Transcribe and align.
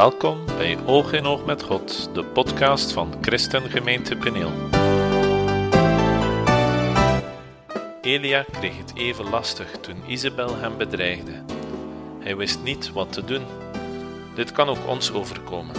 Welkom 0.00 0.46
bij 0.46 0.86
Oog 0.86 1.12
in 1.12 1.26
Oog 1.26 1.44
met 1.44 1.62
God, 1.62 2.14
de 2.14 2.24
podcast 2.24 2.92
van 2.92 3.14
Christengemeente 3.20 4.16
Peneel. 4.16 4.50
Elia 8.00 8.42
kreeg 8.42 8.76
het 8.76 8.96
even 8.96 9.30
lastig 9.30 9.70
toen 9.80 10.10
Isabel 10.10 10.56
hem 10.56 10.76
bedreigde. 10.76 11.44
Hij 12.20 12.36
wist 12.36 12.62
niet 12.62 12.92
wat 12.92 13.12
te 13.12 13.24
doen. 13.24 13.44
Dit 14.34 14.52
kan 14.52 14.68
ook 14.68 14.86
ons 14.86 15.12
overkomen. 15.12 15.76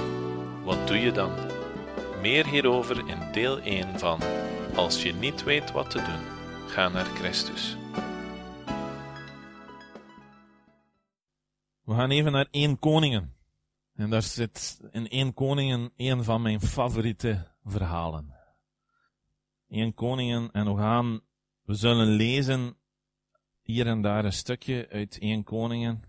Wat 0.64 0.88
doe 0.88 1.00
je 1.00 1.12
dan? 1.12 1.32
Meer 2.22 2.48
hierover 2.48 2.98
in 2.98 3.32
deel 3.32 3.60
1 3.60 4.00
van 4.00 4.20
Als 4.76 5.04
je 5.04 5.14
niet 5.14 5.44
weet 5.44 5.72
wat 5.72 5.90
te 5.90 6.02
doen, 6.02 6.22
ga 6.68 6.90
naar 6.90 7.06
Christus. 7.06 7.78
We 11.84 11.94
gaan 11.94 12.10
even 12.10 12.32
naar 12.32 12.48
1 12.52 12.80
Koningen. 12.80 13.41
En 14.02 14.10
daar 14.10 14.22
zit 14.22 14.80
in 14.92 15.08
1 15.08 15.34
Koningen 15.34 15.92
een 15.96 16.24
van 16.24 16.42
mijn 16.42 16.62
favoriete 16.62 17.48
verhalen. 17.64 18.36
1 19.68 19.94
Koningen 19.94 20.52
en 20.52 20.66
we 20.66 20.78
gaan, 20.82 21.22
we 21.62 21.74
zullen 21.74 22.08
lezen 22.08 22.78
hier 23.62 23.88
en 23.88 24.02
daar 24.02 24.26
een 24.26 24.34
stukje 24.34 24.88
uit 24.90 25.18
1 25.20 25.44
Koningen. 25.44 26.04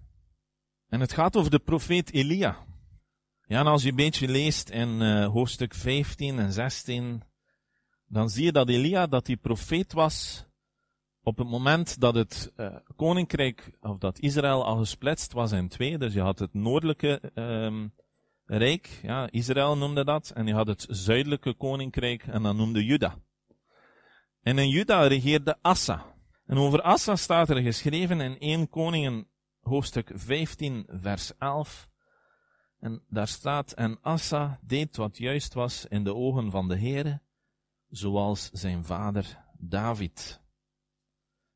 En 0.89 1.01
het 1.01 1.13
gaat 1.13 1.37
over 1.37 1.51
de 1.51 1.59
profeet 1.59 2.13
Elia. 2.13 2.57
Ja, 3.47 3.61
en 3.61 3.67
als 3.67 3.83
je 3.83 3.89
een 3.89 3.97
beetje 3.97 4.29
leest 4.29 4.69
in 4.69 5.01
uh, 5.01 5.27
hoofdstuk 5.27 5.75
15 5.75 6.39
en 6.39 6.53
16, 6.53 7.23
dan 8.07 8.31
zie 8.31 8.45
je 8.45 8.53
dat 8.53 8.69
Elia, 8.69 9.07
dat 9.07 9.27
die 9.27 9.37
profeet 9.37 9.93
was 9.93 10.47
op 11.23 11.39
het 11.39 11.49
moment 11.49 12.01
dat 12.01 12.15
het 12.15 12.53
uh, 12.57 12.77
koninkrijk, 12.97 13.77
of 13.81 13.99
dat 13.99 14.19
Israël 14.19 14.65
al 14.65 14.77
gesplitst 14.77 15.33
was 15.33 15.53
in 15.53 15.69
twee, 15.69 15.99
dus 15.99 16.15
je 16.15 16.21
had 16.21 16.39
het 16.39 16.55
noordelijke 16.55 17.33
um, 17.35 17.95
rijk, 18.45 19.01
ja, 19.03 19.31
Israël 19.31 19.77
noemde 19.77 20.05
dat, 20.05 20.31
en 20.31 20.47
je 20.47 20.55
had 20.55 20.67
het 20.67 20.87
zuidelijke 20.89 21.55
koninkrijk, 21.55 22.27
en 22.27 22.43
dat 22.43 22.57
noemde 22.57 22.85
Juda. 22.85 23.15
En 24.43 24.59
in 24.59 24.69
Juda 24.69 25.07
regeerde 25.07 25.59
Assa. 25.61 26.05
En 26.47 26.57
over 26.57 26.83
Assa 26.83 27.17
staat 27.17 27.51
er 27.51 27.63
geschreven 27.63 28.21
in 28.21 28.39
1 28.39 28.69
Koningen 28.69 29.27
hoofdstuk 29.61 30.11
15 30.15 30.87
vers 30.89 31.33
11, 31.39 31.89
en 32.79 33.03
daar 33.09 33.29
staat, 33.29 33.73
en 33.73 33.99
Assa 34.01 34.59
deed 34.63 34.97
wat 34.97 35.19
juist 35.19 35.55
was 35.55 35.87
in 35.87 36.05
de 36.05 36.15
ogen 36.15 36.51
van 36.51 36.69
de 36.69 36.79
Heere, 36.79 37.21
zoals 37.89 38.51
zijn 38.53 38.85
vader 38.85 39.39
David. 39.59 40.42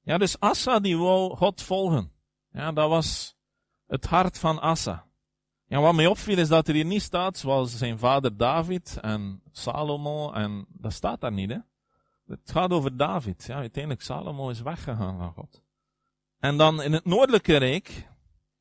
Ja, 0.07 0.19
dus 0.19 0.41
Assa 0.41 0.79
die 0.79 0.97
wou 0.99 1.37
God 1.37 1.62
volgen. 1.62 2.12
Ja, 2.53 2.73
dat 2.73 2.89
was 2.89 3.37
het 3.87 4.07
hart 4.07 4.39
van 4.39 4.61
Assa. 4.61 5.07
Ja, 5.67 5.81
wat 5.81 5.95
mij 5.95 6.07
opviel 6.07 6.39
is 6.39 6.49
dat 6.49 6.69
er 6.69 6.75
hier 6.75 6.85
niet 6.85 7.03
staat 7.03 7.39
zoals 7.39 7.77
zijn 7.77 7.99
vader 7.99 8.37
David 8.37 8.99
en 9.01 9.43
Salomo 9.53 10.33
en 10.33 10.67
dat 10.69 10.93
staat 10.93 11.21
daar 11.21 11.33
niet, 11.33 11.51
hè. 11.51 11.59
Het 12.27 12.51
gaat 12.51 12.71
over 12.71 12.97
David. 12.97 13.45
Ja, 13.47 13.57
uiteindelijk 13.57 14.03
Salomo 14.03 14.49
is 14.49 14.61
weggegaan 14.61 15.19
van 15.19 15.33
God. 15.33 15.62
En 16.39 16.57
dan 16.57 16.83
in 16.83 16.93
het 16.93 17.05
noordelijke 17.05 17.57
rijk, 17.57 18.07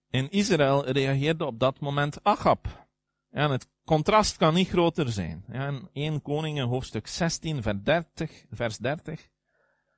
in 0.10 0.30
Israël, 0.30 0.86
reageerde 0.86 1.46
op 1.46 1.60
dat 1.60 1.80
moment 1.80 2.24
Achab. 2.24 2.88
En 3.30 3.52
het 3.52 3.68
contrast 3.84 4.38
kan 4.38 4.54
niet 4.54 4.70
groter 4.70 5.12
zijn. 5.12 5.46
Ja, 5.52 5.68
in 5.68 5.90
1 5.94 6.22
Koningen 6.22 6.68
hoofdstuk 6.68 7.08
16 7.08 7.62
vers 7.62 7.78
30, 7.84 8.46
vers 8.50 8.78
30 8.78 9.34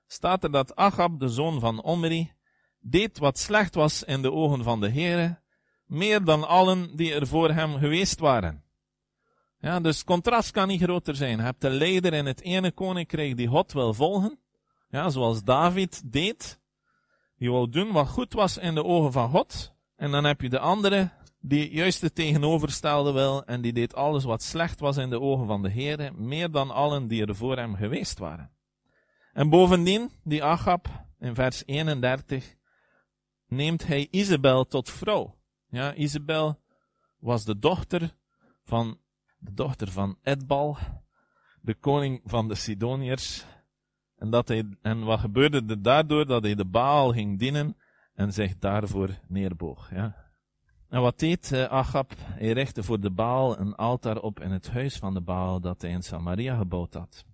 staat 0.08 0.44
er 0.44 0.52
dat 0.52 0.76
Achab, 0.76 1.20
de 1.20 1.30
zoon 1.30 1.60
van 1.60 1.82
Omri, 1.82 2.32
deed 2.80 3.18
wat 3.18 3.38
slecht 3.38 3.76
was 3.76 4.04
in 4.04 4.22
de 4.22 4.32
ogen 4.32 4.64
van 4.64 4.80
de 4.80 4.90
Heere, 4.90 5.40
meer 5.86 6.24
dan 6.24 6.48
allen 6.48 6.96
die 6.96 7.14
er 7.14 7.28
voor 7.28 7.52
hem 7.52 7.78
geweest 7.78 8.20
waren. 8.20 8.64
Ja, 9.60 9.80
dus 9.80 10.04
contrast 10.04 10.52
kan 10.52 10.68
niet 10.68 10.82
groter 10.82 11.16
zijn. 11.16 11.38
Je 11.38 11.44
hebt 11.44 11.62
de 11.62 11.70
leider 11.70 12.14
in 12.14 12.26
het 12.26 12.42
ene 12.42 12.72
koninkrijk 12.72 13.38
die 13.38 13.48
God 13.48 13.74
wil 13.74 13.94
volgen, 13.94 14.40
ja, 14.90 15.10
zoals 15.10 15.44
David 15.44 16.12
deed, 16.12 16.60
die 17.38 17.52
wou 17.52 17.70
doen 17.70 17.92
wat 17.92 18.08
goed 18.08 18.34
was 18.34 18.58
in 18.58 18.76
de 18.76 18.84
ogen 18.84 19.12
van 19.12 19.30
God, 19.30 19.74
en 19.96 20.12
dan 20.12 20.24
heb 20.24 20.42
je 20.42 20.50
de 20.50 20.60
andere 20.60 21.12
die 21.40 21.72
juist 21.72 22.02
het 22.02 22.16
tegenoverstelde 22.16 23.12
wil, 23.12 23.46
en 23.46 23.62
die 23.62 23.74
deed 23.74 23.96
alles 23.96 24.24
wat 24.24 24.44
slecht 24.44 24.80
was 24.80 24.98
in 24.98 25.10
de 25.10 25.22
ogen 25.22 25.46
van 25.46 25.62
de 25.62 25.72
Heere, 25.72 26.12
meer 26.12 26.52
dan 26.52 26.72
allen 26.72 27.08
die 27.08 27.26
er 27.26 27.36
voor 27.36 27.58
hem 27.58 27.76
geweest 27.76 28.20
waren. 28.20 28.57
En 29.38 29.50
bovendien, 29.50 30.10
die 30.24 30.44
Achab, 30.44 30.88
in 31.20 31.36
vers 31.36 31.64
31, 31.66 32.56
neemt 33.48 33.88
hij 33.88 34.08
Isabel 34.12 34.66
tot 34.66 34.90
vrouw. 34.90 35.36
Ja, 35.70 35.94
Isabel 35.94 36.60
was 37.20 37.46
de 37.46 37.60
dochter 37.60 38.16
van, 38.64 39.00
de 39.38 39.54
dochter 39.54 39.92
van 39.92 40.18
Edbal, 40.22 40.78
de 41.62 41.76
koning 41.76 42.22
van 42.26 42.48
de 42.48 42.56
Sidoniërs. 42.56 43.46
En, 44.16 44.30
dat 44.30 44.48
hij, 44.48 44.64
en 44.82 45.04
wat 45.04 45.20
gebeurde 45.20 45.64
er 45.68 45.82
daardoor? 45.82 46.26
Dat 46.26 46.44
hij 46.44 46.56
de 46.56 46.66
Baal 46.66 47.14
ging 47.14 47.40
dienen 47.40 47.78
en 48.14 48.34
zich 48.34 48.58
daarvoor 48.58 49.10
neerboog. 49.28 49.92
Ja. 49.92 50.16
En 50.90 51.02
wat 51.02 51.20
deed 51.20 51.52
uh, 51.52 51.64
Achab? 51.64 52.14
Hij 52.18 52.52
richtte 52.52 52.84
voor 52.84 53.00
de 53.00 53.12
Baal 53.12 53.60
een 53.60 53.76
altaar 53.76 54.18
op 54.22 54.40
in 54.40 54.52
het 54.52 54.70
huis 54.70 54.98
van 54.98 55.14
de 55.14 55.22
Baal 55.22 55.60
dat 55.60 55.82
hij 55.82 55.92
in 55.92 56.04
Samaria 56.04 56.58
gebouwd 56.58 56.94
had. 56.94 57.26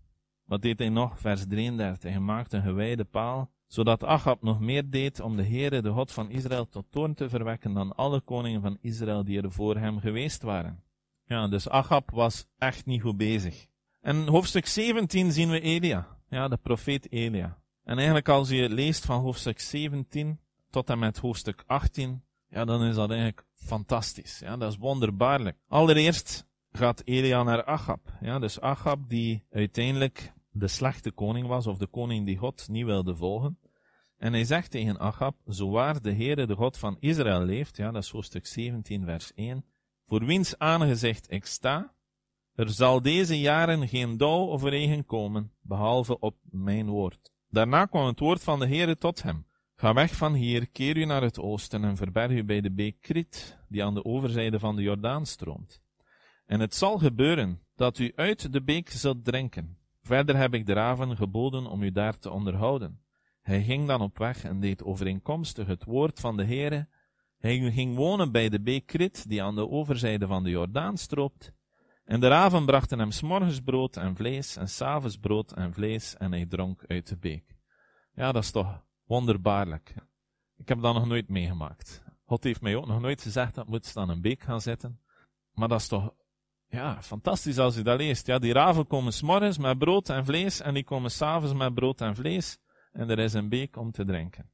Wat 0.46 0.62
deed 0.62 0.80
hij 0.80 0.90
nog? 0.90 1.20
Vers 1.20 1.46
33. 1.48 2.12
Hij 2.12 2.20
maakte 2.20 2.58
een 2.58 2.64
gewijde 2.64 3.04
paal, 3.04 3.52
zodat 3.68 4.04
Achab 4.04 4.44
nog 4.44 4.60
meer 4.60 4.90
deed 4.90 5.20
om 5.20 5.36
de 5.36 5.44
Heere, 5.44 5.82
de 5.82 5.90
God 5.90 6.12
van 6.12 6.30
Israël, 6.30 6.70
tot 6.70 6.86
toorn 6.90 7.14
te 7.14 7.30
verwekken 7.30 7.74
dan 7.74 7.96
alle 7.96 8.22
koningen 8.22 8.62
van 8.62 8.78
Israël 8.82 9.24
die 9.24 9.42
er 9.42 9.52
voor 9.52 9.78
hem 9.78 10.00
geweest 10.00 10.42
waren. 10.42 10.84
Ja, 11.26 11.48
dus 11.48 11.70
Achab 11.70 12.12
was 12.12 12.46
echt 12.58 12.86
niet 12.86 13.02
goed 13.02 13.18
bezig. 13.18 13.68
En 14.02 14.28
hoofdstuk 14.28 14.66
17 14.66 15.32
zien 15.32 15.50
we 15.50 15.60
Elia. 15.60 16.08
Ja, 16.30 16.48
de 16.48 16.58
profeet 16.58 17.12
Elia. 17.12 17.58
En 17.84 17.96
eigenlijk 17.96 18.30
als 18.30 18.50
je 18.50 18.70
leest 18.70 19.06
van 19.06 19.22
hoofdstuk 19.22 19.60
17 19.60 20.40
tot 20.70 20.90
en 20.90 21.00
met 21.00 21.18
hoofdstuk 21.18 21.64
18, 21.66 22.24
ja, 22.48 22.66
dan 22.66 22.84
is 22.84 22.96
dat 22.96 23.10
eigenlijk 23.10 23.46
fantastisch. 23.56 24.40
Ja, 24.40 24.58
dat 24.58 24.72
is 24.72 24.78
wonderbaarlijk. 24.78 25.58
Allereerst 25.68 26.46
gaat 26.78 27.02
Elia 27.06 27.44
naar 27.44 27.64
Achab. 27.64 28.00
Ja, 28.22 28.40
dus 28.40 28.60
Achab 28.60 29.10
die 29.10 29.46
uiteindelijk 29.52 30.34
de 30.52 30.68
slechte 30.68 31.12
koning 31.12 31.48
was, 31.48 31.68
of 31.68 31.78
de 31.78 31.88
koning 31.88 32.26
die 32.26 32.38
God 32.38 32.68
niet 32.70 32.86
wilde 32.86 33.16
volgen. 33.16 33.60
En 34.18 34.34
hij 34.34 34.44
zegt 34.44 34.72
tegen 34.72 35.00
Achab, 35.00 35.36
zowaar 35.46 36.02
de 36.02 36.14
Heere 36.14 36.48
de 36.48 36.56
God 36.56 36.78
van 36.78 36.98
Israël 37.00 37.44
leeft, 37.44 37.78
ja, 37.78 37.92
dat 37.92 38.04
is 38.04 38.10
hoofdstuk 38.10 38.46
17 38.46 39.06
vers 39.06 39.34
1, 39.34 39.66
voor 40.06 40.26
wiens 40.26 40.58
aangezicht 40.58 41.32
ik 41.32 41.46
sta, 41.46 41.94
er 42.56 42.70
zal 42.70 43.02
deze 43.02 43.40
jaren 43.40 43.88
geen 43.88 44.18
dauw 44.18 44.46
of 44.46 44.64
regen 44.64 45.06
komen, 45.06 45.52
behalve 45.62 46.20
op 46.20 46.36
mijn 46.42 46.90
woord. 46.90 47.32
Daarna 47.50 47.86
kwam 47.86 48.06
het 48.06 48.20
woord 48.20 48.44
van 48.44 48.60
de 48.60 48.68
Heere 48.68 48.98
tot 48.98 49.24
hem. 49.24 49.46
Ga 49.76 49.94
weg 49.94 50.16
van 50.16 50.34
hier, 50.34 50.70
keer 50.70 50.98
u 50.98 51.06
naar 51.06 51.22
het 51.22 51.40
oosten 51.40 51.84
en 51.84 51.98
verberg 51.98 52.32
u 52.32 52.44
bij 52.44 52.62
de 52.62 52.72
beek 52.72 53.02
Krit, 53.02 53.58
die 53.68 53.84
aan 53.84 53.94
de 53.94 54.06
overzijde 54.06 54.60
van 54.60 54.76
de 54.76 54.82
Jordaan 54.82 55.26
stroomt. 55.26 55.83
En 56.46 56.60
het 56.60 56.76
zal 56.76 56.98
gebeuren 56.98 57.60
dat 57.76 57.98
u 57.98 58.12
uit 58.16 58.54
de 58.54 58.64
beek 58.64 58.90
zult 58.90 59.26
drinken. 59.26 59.78
Verder 60.02 60.38
heb 60.38 60.54
ik 60.54 60.66
de 60.66 60.74
raven 60.74 61.16
geboden 61.16 61.66
om 61.66 61.84
u 61.84 61.92
daar 61.92 62.20
te 62.20 62.32
onderhouden. 62.32 63.02
Hij 63.42 63.64
ging 63.64 63.88
dan 63.88 64.02
op 64.02 64.18
weg 64.18 64.44
en 64.44 64.60
deed 64.60 64.84
overeenkomstig 64.84 65.68
het 65.68 65.84
woord 65.84 66.20
van 66.20 66.38
de 66.38 66.46
Heere. 66.46 66.88
Hij 67.38 67.72
ging 67.72 67.96
wonen 67.96 68.32
bij 68.32 68.50
de 68.50 68.62
beek 68.62 68.86
Krit, 68.86 69.30
die 69.30 69.44
aan 69.44 69.56
de 69.56 69.70
overzijde 69.70 70.28
van 70.28 70.44
de 70.44 70.50
Jordaan 70.50 70.98
stroopt. 70.98 71.54
En 72.06 72.20
de 72.20 72.28
raven 72.28 72.66
brachten 72.66 73.00
hem 73.00 73.12
s'morgens 73.12 73.60
brood 73.60 73.98
en 73.98 74.16
vlees, 74.16 74.56
en 74.56 74.70
s'avonds 74.70 75.18
brood 75.18 75.52
en 75.52 75.74
vlees, 75.74 76.16
en 76.18 76.32
hij 76.32 76.46
dronk 76.46 76.84
uit 76.88 77.08
de 77.08 77.18
beek. 77.18 77.56
Ja, 78.14 78.32
dat 78.32 78.44
is 78.44 78.52
toch 78.52 78.84
wonderbaarlijk. 79.06 79.96
Ik 80.58 80.68
heb 80.68 80.82
dat 80.82 80.94
nog 80.94 81.08
nooit 81.08 81.30
meegemaakt. 81.30 82.04
God 82.26 82.44
heeft 82.44 82.62
mij 82.62 82.76
ook 82.76 82.88
nog 82.88 83.02
nooit 83.02 83.22
gezegd 83.22 83.56
dat 83.56 83.68
moet 83.68 83.86
staan 83.86 84.10
een 84.10 84.22
beek 84.22 84.42
gaan 84.42 84.62
zitten. 84.62 85.00
Maar 85.54 85.68
dat 85.68 85.80
is 85.80 85.88
toch 85.88 86.14
ja, 86.74 87.02
fantastisch 87.02 87.58
als 87.58 87.76
je 87.76 87.82
dat 87.82 87.98
leest. 87.98 88.28
Ja, 88.28 88.40
die 88.40 88.54
raven 88.54 88.88
komen 88.88 89.14
s'morgens 89.14 89.58
met 89.58 89.78
brood 89.78 90.10
en 90.10 90.26
vlees 90.26 90.62
en 90.62 90.74
die 90.74 90.84
komen 90.84 91.12
s'avonds 91.12 91.54
met 91.54 91.74
brood 91.74 92.02
en 92.02 92.16
vlees 92.16 92.58
en 92.92 93.10
er 93.10 93.20
is 93.20 93.34
een 93.34 93.50
beek 93.50 93.78
om 93.78 93.92
te 93.92 94.06
drinken. 94.06 94.52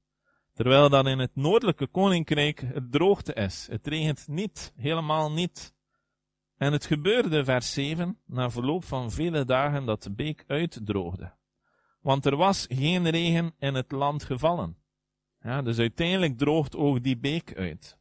Terwijl 0.54 0.90
dat 0.90 1.08
in 1.08 1.20
het 1.20 1.36
noordelijke 1.36 1.88
koninkrijk 1.88 2.60
het 2.60 2.92
droogte 2.92 3.34
is. 3.34 3.68
Het 3.72 3.88
regent 3.88 4.28
niet, 4.28 4.74
helemaal 4.76 5.32
niet. 5.32 5.74
En 6.58 6.72
het 6.72 6.86
gebeurde, 6.86 7.44
vers 7.44 7.74
7, 7.74 8.20
na 8.26 8.50
verloop 8.50 8.84
van 8.84 9.12
vele 9.12 9.46
dagen 9.46 9.86
dat 9.86 10.04
de 10.04 10.12
beek 10.12 10.44
uitdroogde. 10.48 11.34
Want 12.02 12.26
er 12.26 12.36
was 12.36 12.66
geen 12.70 13.10
regen 13.10 13.56
in 13.60 13.74
het 13.74 13.92
land 13.92 14.24
gevallen. 14.24 14.78
Ja, 15.42 15.62
dus 15.62 15.80
uiteindelijk 15.80 16.38
droogt 16.38 16.76
ook 16.76 17.04
die 17.04 17.18
beek 17.18 17.56
uit. 17.56 17.98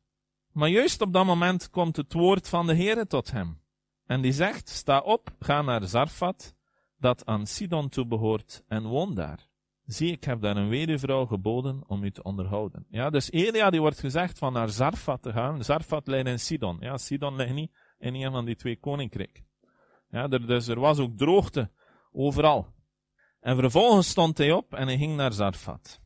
Maar 0.53 0.69
juist 0.69 1.01
op 1.01 1.13
dat 1.13 1.25
moment 1.25 1.71
komt 1.71 1.97
het 1.97 2.13
woord 2.13 2.49
van 2.49 2.67
de 2.67 2.75
Heere 2.75 3.07
tot 3.07 3.31
hem. 3.31 3.61
En 4.09 4.21
die 4.21 4.33
zegt, 4.33 4.69
sta 4.69 4.99
op, 4.99 5.35
ga 5.39 5.63
naar 5.63 5.85
Zarfat, 5.85 6.55
dat 6.97 7.27
aan 7.27 7.47
Sidon 7.47 7.89
toebehoort, 7.89 8.63
en 8.69 8.83
woon 8.87 9.15
daar. 9.15 9.49
Zie, 9.85 10.13
ik 10.13 10.25
heb 10.25 10.41
daar 10.41 10.57
een 10.57 10.69
weduwvrouw 10.69 11.27
geboden 11.27 11.83
om 11.87 12.05
u 12.05 12.11
te 12.11 12.23
onderhouden. 12.23 12.87
Ja, 12.89 13.11
dus 13.11 13.31
Elia 13.31 13.71
die 13.71 13.81
wordt 13.81 13.99
gezegd 13.99 14.39
van 14.39 14.53
naar 14.53 14.69
Zarfat 14.69 15.23
te 15.23 15.33
gaan. 15.33 15.65
Zarfat 15.65 16.07
ligt 16.07 16.27
in 16.27 16.39
Sidon. 16.39 16.77
Ja, 16.81 16.99
Sidon 16.99 17.37
ligt 17.37 17.53
niet 17.55 17.77
in 17.99 18.15
een 18.15 18.33
van 18.33 18.45
die 18.45 18.57
twee 18.57 18.79
koninkrijken. 18.79 19.47
Ja, 20.09 20.29
er, 20.29 20.47
dus 20.47 20.69
er 20.69 20.81
was 20.81 20.99
ook 20.99 21.17
droogte 21.17 21.71
overal. 22.13 22.67
En 23.41 23.57
vervolgens 23.57 24.09
stond 24.09 24.39
hij 24.39 24.53
op 24.53 24.75
en 24.75 24.87
hij 24.87 24.99
ging 24.99 25.17
naar 25.17 25.33
Zarfat. 25.33 26.01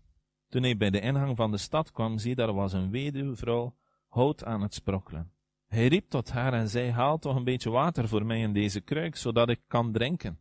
Toen 0.49 0.63
hij 0.63 0.77
bij 0.77 0.91
de 0.91 1.01
ingang 1.01 1.37
van 1.37 1.51
de 1.51 1.59
stad 1.59 1.91
kwam, 1.91 2.19
zie 2.19 2.35
daar 2.35 2.55
was 2.55 2.73
een 2.73 2.91
weduwvrouw 2.91 3.77
hout 4.09 4.45
aan 4.45 4.63
het 4.63 4.75
sprokkelen. 4.75 5.33
Hij 5.73 5.87
riep 5.87 6.09
tot 6.09 6.31
haar 6.31 6.53
en 6.53 6.69
zei, 6.69 6.91
haal 6.91 7.19
toch 7.19 7.37
een 7.37 7.45
beetje 7.45 7.71
water 7.71 8.09
voor 8.09 8.27
mij 8.27 8.41
in 8.41 8.53
deze 8.53 8.81
kruik, 8.81 9.17
zodat 9.17 9.49
ik 9.49 9.61
kan 9.67 9.93
drinken. 9.93 10.41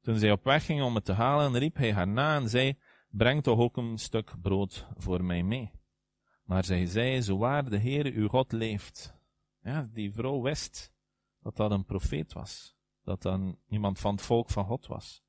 Toen 0.00 0.18
zij 0.18 0.32
op 0.32 0.44
weg 0.44 0.64
ging 0.64 0.82
om 0.82 0.94
het 0.94 1.04
te 1.04 1.12
halen, 1.12 1.58
riep 1.58 1.76
hij 1.76 1.92
haar 1.92 2.08
na 2.08 2.36
en 2.36 2.48
zei, 2.48 2.78
breng 3.08 3.42
toch 3.42 3.58
ook 3.58 3.76
een 3.76 3.98
stuk 3.98 4.34
brood 4.42 4.86
voor 4.96 5.24
mij 5.24 5.42
mee. 5.42 5.70
Maar 6.44 6.64
zij 6.64 6.86
zei, 6.86 7.20
zo 7.20 7.38
waar 7.38 7.70
de 7.70 7.78
Heere 7.78 8.12
uw 8.12 8.28
God 8.28 8.52
leeft. 8.52 9.14
Ja, 9.62 9.88
die 9.92 10.12
vrouw 10.12 10.42
wist 10.42 10.92
dat 11.40 11.56
dat 11.56 11.70
een 11.70 11.84
profeet 11.84 12.32
was. 12.32 12.76
Dat 13.02 13.22
dat 13.22 13.40
iemand 13.68 13.98
van 13.98 14.14
het 14.14 14.22
volk 14.22 14.50
van 14.50 14.64
God 14.64 14.86
was. 14.86 15.22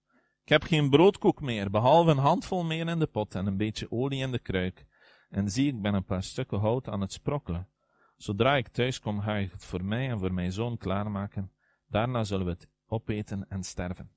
Ik 0.44 0.50
heb 0.50 0.64
geen 0.64 0.90
broodkoek 0.90 1.42
meer, 1.42 1.70
behalve 1.70 2.12
een 2.12 2.18
handvol 2.18 2.64
meer 2.64 2.88
in 2.88 3.00
de 3.00 3.08
pot 3.08 3.36
en 3.36 3.46
een 3.46 3.58
beetje 3.58 3.92
olie 3.92 4.22
in 4.22 4.32
de 4.32 4.40
kruik. 4.40 4.86
En 5.30 5.50
zie, 5.50 5.68
ik 5.68 5.82
ben 5.82 5.94
een 5.94 6.06
paar 6.06 6.24
stukken 6.24 6.60
hout 6.60 6.88
aan 6.88 7.02
het 7.02 7.14
sprokkelen. 7.14 7.68
Zodra 8.24 8.56
ik 8.56 8.68
thuis 8.68 9.00
kom, 9.00 9.22
ga 9.22 9.36
ik 9.36 9.52
het 9.52 9.66
voor 9.66 9.86
mij 9.86 10.10
en 10.10 10.20
voor 10.20 10.34
mijn 10.34 10.52
zoon 10.52 10.78
klaarmaken. 10.78 11.52
Daarna 11.88 12.24
zullen 12.24 12.46
we 12.46 12.52
het 12.52 12.68
opeten 12.88 13.46
en 13.50 13.64
sterven. 13.64 14.12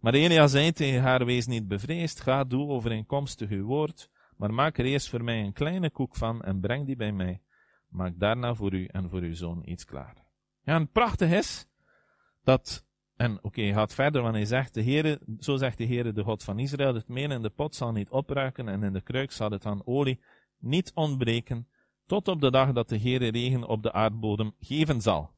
Maar 0.00 0.14
Elia 0.14 0.46
zei 0.46 0.72
tegen 0.72 1.02
haar, 1.02 1.24
wees 1.24 1.46
niet 1.46 1.68
bevreesd, 1.68 2.20
ga, 2.20 2.44
doe 2.44 2.68
overeenkomstig 2.68 3.50
uw 3.50 3.64
woord, 3.64 4.10
maar 4.36 4.54
maak 4.54 4.78
er 4.78 4.84
eerst 4.84 5.08
voor 5.08 5.24
mij 5.24 5.44
een 5.44 5.52
kleine 5.52 5.90
koek 5.90 6.16
van 6.16 6.42
en 6.42 6.60
breng 6.60 6.86
die 6.86 6.96
bij 6.96 7.12
mij. 7.12 7.42
Maak 7.88 8.18
daarna 8.18 8.54
voor 8.54 8.74
u 8.74 8.84
en 8.86 9.08
voor 9.08 9.20
uw 9.20 9.34
zoon 9.34 9.62
iets 9.64 9.84
klaar. 9.84 10.24
Ja, 10.62 10.74
en 10.74 10.90
prachtig 10.90 11.30
is 11.30 11.66
dat, 12.44 12.86
en 13.16 13.44
oké, 13.44 13.72
gaat 13.72 13.94
verder, 13.94 14.22
want 14.22 14.34
hij 14.34 14.44
zegt, 14.44 14.74
de 14.74 14.82
Heere, 14.82 15.20
zo 15.38 15.56
zegt 15.56 15.78
de 15.78 15.86
Heere, 15.86 16.12
de 16.12 16.22
God 16.22 16.44
van 16.44 16.58
Israël, 16.58 16.94
het 16.94 17.08
meel 17.08 17.30
in 17.30 17.42
de 17.42 17.50
pot 17.50 17.74
zal 17.74 17.92
niet 17.92 18.10
opruiken 18.10 18.68
en 18.68 18.82
in 18.82 18.92
de 18.92 19.02
kruik 19.02 19.32
zal 19.32 19.50
het 19.50 19.66
aan 19.66 19.86
olie 19.86 20.20
niet 20.58 20.92
ontbreken, 20.94 21.68
tot 22.06 22.28
op 22.28 22.40
de 22.40 22.50
dag 22.50 22.72
dat 22.72 22.88
de 22.88 22.98
Heere 22.98 23.30
regen 23.30 23.64
op 23.64 23.82
de 23.82 23.92
aardbodem 23.92 24.54
geven 24.58 25.00
zal. 25.00 25.34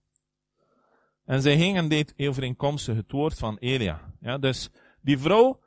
En 1.25 1.43
zij 1.43 1.57
ging 1.57 1.77
en 1.77 1.89
deed 1.89 2.15
overeenkomstig 2.17 2.97
het 2.97 3.13
woord 3.13 3.39
van 3.39 3.57
Elia. 3.59 4.15
Ja, 4.21 4.39
dus 4.39 4.71
die 5.01 5.19
vrouw, 5.19 5.61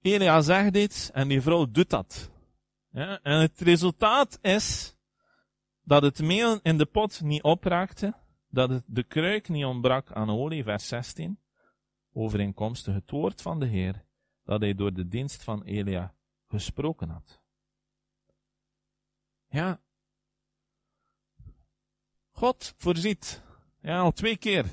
Elia 0.00 0.40
zegt 0.40 0.76
iets 0.76 1.10
en 1.10 1.28
die 1.28 1.42
vrouw 1.42 1.70
doet 1.70 1.90
dat. 1.90 2.30
En 3.22 3.40
het 3.40 3.60
resultaat 3.60 4.38
is 4.42 4.96
dat 5.82 6.02
het 6.02 6.22
meel 6.22 6.60
in 6.62 6.78
de 6.78 6.86
pot 6.86 7.20
niet 7.20 7.42
opraakte, 7.42 8.14
dat 8.48 8.82
de 8.86 9.02
kruik 9.02 9.48
niet 9.48 9.64
ontbrak 9.64 10.12
aan 10.12 10.30
olie, 10.30 10.62
vers 10.62 10.88
16, 10.88 11.40
overeenkomstig 12.12 12.94
het 12.94 13.10
woord 13.10 13.42
van 13.42 13.60
de 13.60 13.66
Heer, 13.66 14.04
dat 14.44 14.60
hij 14.60 14.74
door 14.74 14.92
de 14.92 15.08
dienst 15.08 15.44
van 15.44 15.62
Elia 15.62 16.14
gesproken 16.46 17.08
had. 17.08 17.40
Ja, 19.48 19.80
God 22.38 22.74
voorziet. 22.76 23.42
Ja, 23.80 23.98
al 23.98 24.12
twee 24.12 24.36
keer. 24.36 24.64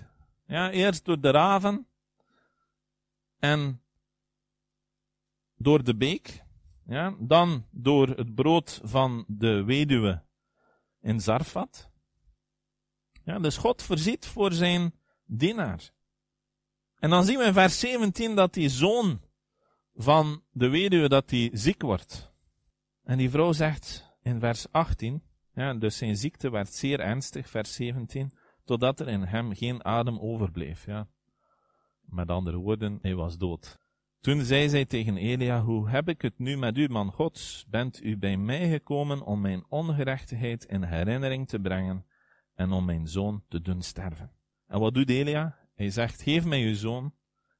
Ja, 0.47 0.71
eerst 0.71 1.05
door 1.05 1.19
de 1.19 1.31
raven 1.31 1.87
en 3.39 3.81
door 5.55 5.83
de 5.83 5.95
beek. 5.95 6.43
Ja, 6.87 7.15
dan 7.19 7.65
door 7.71 8.07
het 8.07 8.35
brood 8.35 8.81
van 8.83 9.25
de 9.27 9.63
weduwe 9.63 10.23
in 11.01 11.19
Zarfat. 11.19 11.89
Ja, 13.23 13.39
dus 13.39 13.57
God 13.57 13.81
voorziet 13.81 14.25
voor 14.25 14.51
zijn 14.51 14.93
dienaar. 15.25 15.91
En 16.99 17.09
dan 17.09 17.23
zien 17.23 17.37
we 17.37 17.43
in 17.43 17.53
vers 17.53 17.79
17 17.79 18.35
dat 18.35 18.53
die 18.53 18.69
zoon 18.69 19.21
van 19.93 20.43
de 20.51 20.67
weduwe 20.67 21.09
dat 21.09 21.29
die 21.29 21.57
ziek 21.57 21.81
wordt. 21.81 22.31
En 23.03 23.17
die 23.17 23.29
vrouw 23.29 23.51
zegt 23.51 24.15
in 24.21 24.39
vers 24.39 24.71
18, 24.71 25.23
dus 25.55 25.97
zijn 25.97 26.17
ziekte 26.17 26.49
werd 26.49 26.73
zeer 26.73 26.99
ernstig, 26.99 27.49
vers 27.49 27.73
17, 27.73 28.31
totdat 28.63 28.99
er 28.99 29.07
in 29.07 29.21
hem 29.21 29.53
geen 29.53 29.85
adem 29.85 30.19
overbleef. 30.19 30.85
Ja. 30.85 31.07
Met 32.01 32.29
andere 32.29 32.57
woorden, 32.57 32.99
hij 33.01 33.15
was 33.15 33.37
dood. 33.37 33.77
Toen 34.19 34.41
zei 34.41 34.69
zij 34.69 34.85
tegen 34.85 35.17
Elia, 35.17 35.61
hoe 35.61 35.89
heb 35.89 36.09
ik 36.09 36.21
het 36.21 36.39
nu 36.39 36.57
met 36.57 36.77
u, 36.77 36.89
man 36.89 37.11
Gods? 37.11 37.65
Bent 37.69 38.03
u 38.03 38.17
bij 38.17 38.37
mij 38.37 38.69
gekomen 38.69 39.21
om 39.21 39.41
mijn 39.41 39.63
ongerechtigheid 39.69 40.65
in 40.65 40.83
herinnering 40.83 41.47
te 41.47 41.59
brengen 41.59 42.05
en 42.55 42.71
om 42.71 42.85
mijn 42.85 43.07
zoon 43.07 43.43
te 43.47 43.61
doen 43.61 43.81
sterven? 43.81 44.31
En 44.67 44.79
wat 44.79 44.93
doet 44.93 45.09
Elia? 45.09 45.57
Hij 45.75 45.89
zegt, 45.89 46.21
geef 46.21 46.45
mij 46.45 46.61
uw 46.61 46.75
zoon. 46.75 47.13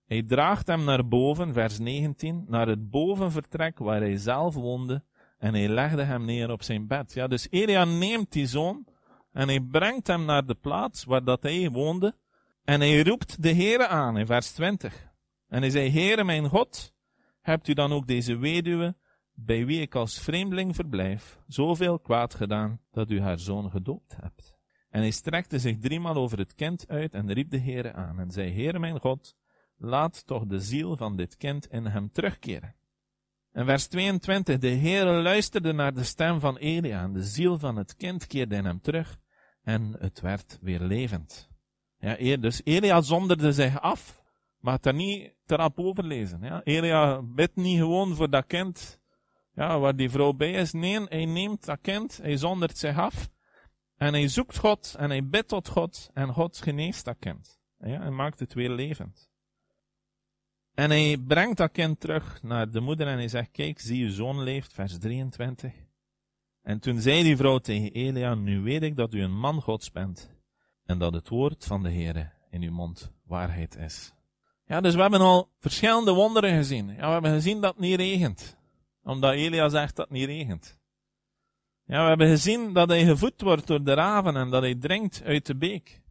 Hij 0.05 0.23
draagt 0.23 0.67
hem 0.67 0.83
naar 0.83 1.07
boven, 1.07 1.53
vers 1.53 1.79
19, 1.79 2.45
naar 2.47 2.67
het 2.67 2.89
bovenvertrek 2.89 3.79
waar 3.79 3.99
hij 3.99 4.17
zelf 4.17 4.53
woonde, 4.53 5.03
en 5.37 5.53
hij 5.53 5.67
legde 5.67 6.03
hem 6.03 6.25
neer 6.25 6.51
op 6.51 6.63
zijn 6.63 6.87
bed. 6.87 7.13
Ja, 7.13 7.27
dus 7.27 7.47
Elia 7.49 7.85
neemt 7.85 8.31
die 8.31 8.47
zoon, 8.47 8.87
en 9.31 9.47
hij 9.47 9.59
brengt 9.59 10.07
hem 10.07 10.25
naar 10.25 10.45
de 10.45 10.55
plaats 10.55 11.03
waar 11.03 11.23
dat 11.23 11.43
hij 11.43 11.69
woonde, 11.69 12.15
en 12.63 12.79
hij 12.79 13.03
roept 13.03 13.41
de 13.41 13.53
Heere 13.53 13.87
aan, 13.87 14.17
in 14.17 14.25
vers 14.25 14.51
20. 14.51 15.13
En 15.47 15.61
hij 15.61 15.69
zei, 15.69 15.89
Heere 15.89 16.23
mijn 16.23 16.49
God, 16.49 16.93
hebt 17.41 17.67
u 17.67 17.73
dan 17.73 17.91
ook 17.91 18.07
deze 18.07 18.37
weduwe, 18.37 18.95
bij 19.33 19.65
wie 19.65 19.81
ik 19.81 19.95
als 19.95 20.19
vreemdeling 20.19 20.75
verblijf, 20.75 21.39
zoveel 21.47 21.99
kwaad 21.99 22.33
gedaan, 22.33 22.81
dat 22.91 23.11
u 23.11 23.21
haar 23.21 23.39
zoon 23.39 23.71
gedoopt 23.71 24.15
hebt? 24.21 24.55
En 24.89 25.01
hij 25.01 25.11
strekte 25.11 25.59
zich 25.59 25.77
driemaal 25.77 26.15
over 26.15 26.37
het 26.37 26.55
kind 26.55 26.87
uit 26.87 27.13
en 27.13 27.33
riep 27.33 27.49
de 27.49 27.59
Heere 27.59 27.93
aan 27.93 28.19
en 28.19 28.31
zei, 28.31 28.53
Heere 28.53 28.79
mijn 28.79 28.99
God, 28.99 29.35
laat 29.77 30.25
toch 30.25 30.45
de 30.45 30.59
ziel 30.59 30.97
van 30.97 31.15
dit 31.15 31.37
kind 31.37 31.67
in 31.67 31.85
hem 31.85 32.11
terugkeren. 32.11 32.75
En 33.55 33.65
vers 33.65 33.87
22, 33.87 34.57
de 34.57 34.67
Heere 34.67 35.21
luisterde 35.21 35.73
naar 35.73 35.93
de 35.93 36.03
stem 36.03 36.39
van 36.39 36.57
Elia 36.57 37.01
en 37.01 37.13
de 37.13 37.23
ziel 37.23 37.59
van 37.59 37.75
het 37.75 37.95
kind 37.95 38.27
keerde 38.27 38.55
in 38.55 38.65
hem 38.65 38.81
terug 38.81 39.17
en 39.63 39.95
het 39.99 40.21
werd 40.21 40.57
weer 40.61 40.81
levend. 40.81 41.49
Ja, 41.97 42.37
dus 42.37 42.61
Elia 42.63 43.01
zonderde 43.01 43.53
zich 43.53 43.81
af 43.81 44.23
maar 44.65 44.77
daar 44.81 44.93
niet 44.93 45.33
te 45.45 45.55
rap 45.55 45.79
overlezen. 45.79 46.39
Ja. 46.41 46.61
Elia 46.63 47.21
bidt 47.21 47.55
niet 47.55 47.77
gewoon 47.77 48.15
voor 48.15 48.29
dat 48.29 48.45
kind, 48.45 48.99
ja, 49.53 49.79
waar 49.79 49.95
die 49.95 50.09
vrouw 50.09 50.33
bij 50.33 50.51
is. 50.51 50.71
Nee, 50.71 51.03
hij 51.03 51.25
neemt 51.25 51.65
dat 51.65 51.79
kind, 51.81 52.17
hij 52.17 52.37
zondert 52.37 52.77
zich 52.77 52.97
af. 52.97 53.29
En 53.95 54.13
hij 54.13 54.27
zoekt 54.27 54.57
God 54.57 54.95
en 54.97 55.09
hij 55.09 55.27
bidt 55.27 55.47
tot 55.47 55.67
God 55.67 56.09
en 56.13 56.33
God 56.33 56.57
geneest 56.57 57.05
dat 57.05 57.15
kind. 57.19 57.59
Ja, 57.77 58.01
en 58.01 58.15
maakt 58.15 58.39
het 58.39 58.53
weer 58.53 58.69
levend. 58.69 59.29
En 60.75 60.89
hij 60.89 61.17
brengt 61.17 61.57
dat 61.57 61.71
kind 61.71 61.99
terug 61.99 62.43
naar 62.43 62.71
de 62.71 62.79
moeder 62.79 63.07
en 63.07 63.17
hij 63.17 63.27
zegt, 63.27 63.51
kijk, 63.51 63.79
zie 63.79 63.97
je 63.97 64.11
zoon 64.11 64.43
leeft, 64.43 64.73
vers 64.73 64.97
23. 64.97 65.73
En 66.61 66.79
toen 66.79 67.01
zei 67.01 67.23
die 67.23 67.37
vrouw 67.37 67.57
tegen 67.57 67.91
Elia, 67.91 68.35
nu 68.35 68.61
weet 68.61 68.83
ik 68.83 68.95
dat 68.95 69.13
u 69.13 69.21
een 69.21 69.37
man 69.37 69.61
Gods 69.61 69.91
bent 69.91 70.29
en 70.85 70.97
dat 70.97 71.13
het 71.13 71.29
woord 71.29 71.65
van 71.65 71.83
de 71.83 71.91
Heere 71.91 72.31
in 72.49 72.61
uw 72.61 72.71
mond 72.71 73.11
waarheid 73.25 73.75
is. 73.75 74.13
Ja, 74.65 74.81
dus 74.81 74.95
we 74.95 75.01
hebben 75.01 75.19
al 75.19 75.49
verschillende 75.59 76.11
wonderen 76.11 76.55
gezien. 76.55 76.87
Ja, 76.87 77.05
we 77.07 77.13
hebben 77.13 77.31
gezien 77.31 77.61
dat 77.61 77.71
het 77.71 77.81
niet 77.81 77.95
regent. 77.95 78.57
Omdat 79.03 79.33
Elia 79.33 79.69
zegt 79.69 79.95
dat 79.95 80.07
het 80.09 80.17
niet 80.17 80.25
regent. 80.25 80.79
Ja, 81.85 82.01
we 82.01 82.07
hebben 82.07 82.27
gezien 82.27 82.73
dat 82.73 82.89
hij 82.89 83.05
gevoed 83.05 83.41
wordt 83.41 83.67
door 83.67 83.83
de 83.83 83.93
raven 83.93 84.35
en 84.35 84.49
dat 84.49 84.61
hij 84.61 84.75
drinkt 84.75 85.23
uit 85.23 85.45
de 85.45 85.55
beek. 85.55 86.01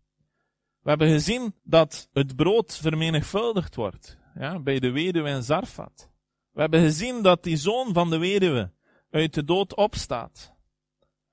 We 0.80 0.88
hebben 0.88 1.08
gezien 1.08 1.54
dat 1.62 2.08
het 2.12 2.36
brood 2.36 2.76
vermenigvuldigd 2.76 3.74
wordt. 3.74 4.18
Ja, 4.34 4.60
bij 4.60 4.78
de 4.78 4.90
weduwe 4.90 5.28
in 5.28 5.42
Zarfat. 5.42 6.10
We 6.50 6.60
hebben 6.60 6.80
gezien 6.80 7.22
dat 7.22 7.42
die 7.42 7.56
zoon 7.56 7.92
van 7.92 8.10
de 8.10 8.18
weduwe 8.18 8.72
uit 9.10 9.34
de 9.34 9.44
dood 9.44 9.74
opstaat. 9.74 10.54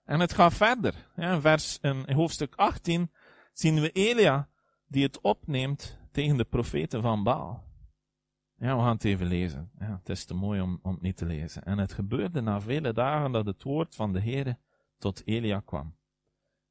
En 0.04 0.20
het 0.20 0.34
gaat 0.34 0.54
verder. 0.54 1.10
In 1.16 1.42
vers, 1.42 1.78
in 1.82 2.14
hoofdstuk 2.14 2.56
18 2.56 3.12
zien 3.54 3.82
we 3.82 3.92
Elia 3.92 4.50
die 4.88 5.04
het 5.04 5.22
opneemt 5.22 5.98
tegen 6.12 6.38
de 6.38 6.44
profeten 6.44 7.02
van 7.02 7.24
Baal. 7.24 7.64
Ja, 8.58 8.76
we 8.76 8.82
gaan 8.82 8.94
het 8.94 9.04
even 9.04 9.28
lezen. 9.28 9.72
Ja, 9.80 9.98
het 10.00 10.10
is 10.10 10.26
te 10.26 10.34
mooi 10.34 10.62
om, 10.62 10.80
om 10.82 10.94
het 10.94 11.02
niet 11.02 11.18
te 11.18 11.26
lezen. 11.26 11.64
En 11.64 11.78
het 11.78 11.94
gebeurde 11.94 12.42
na 12.42 12.62
vele 12.62 12.94
dagen 12.94 13.32
dat 13.32 13.46
het 13.46 13.64
woord 13.64 13.96
van 13.96 14.14
de 14.14 14.22
Heere 14.22 14.58
tot 14.98 15.22
Elia 15.26 15.60
kwam. 15.60 15.96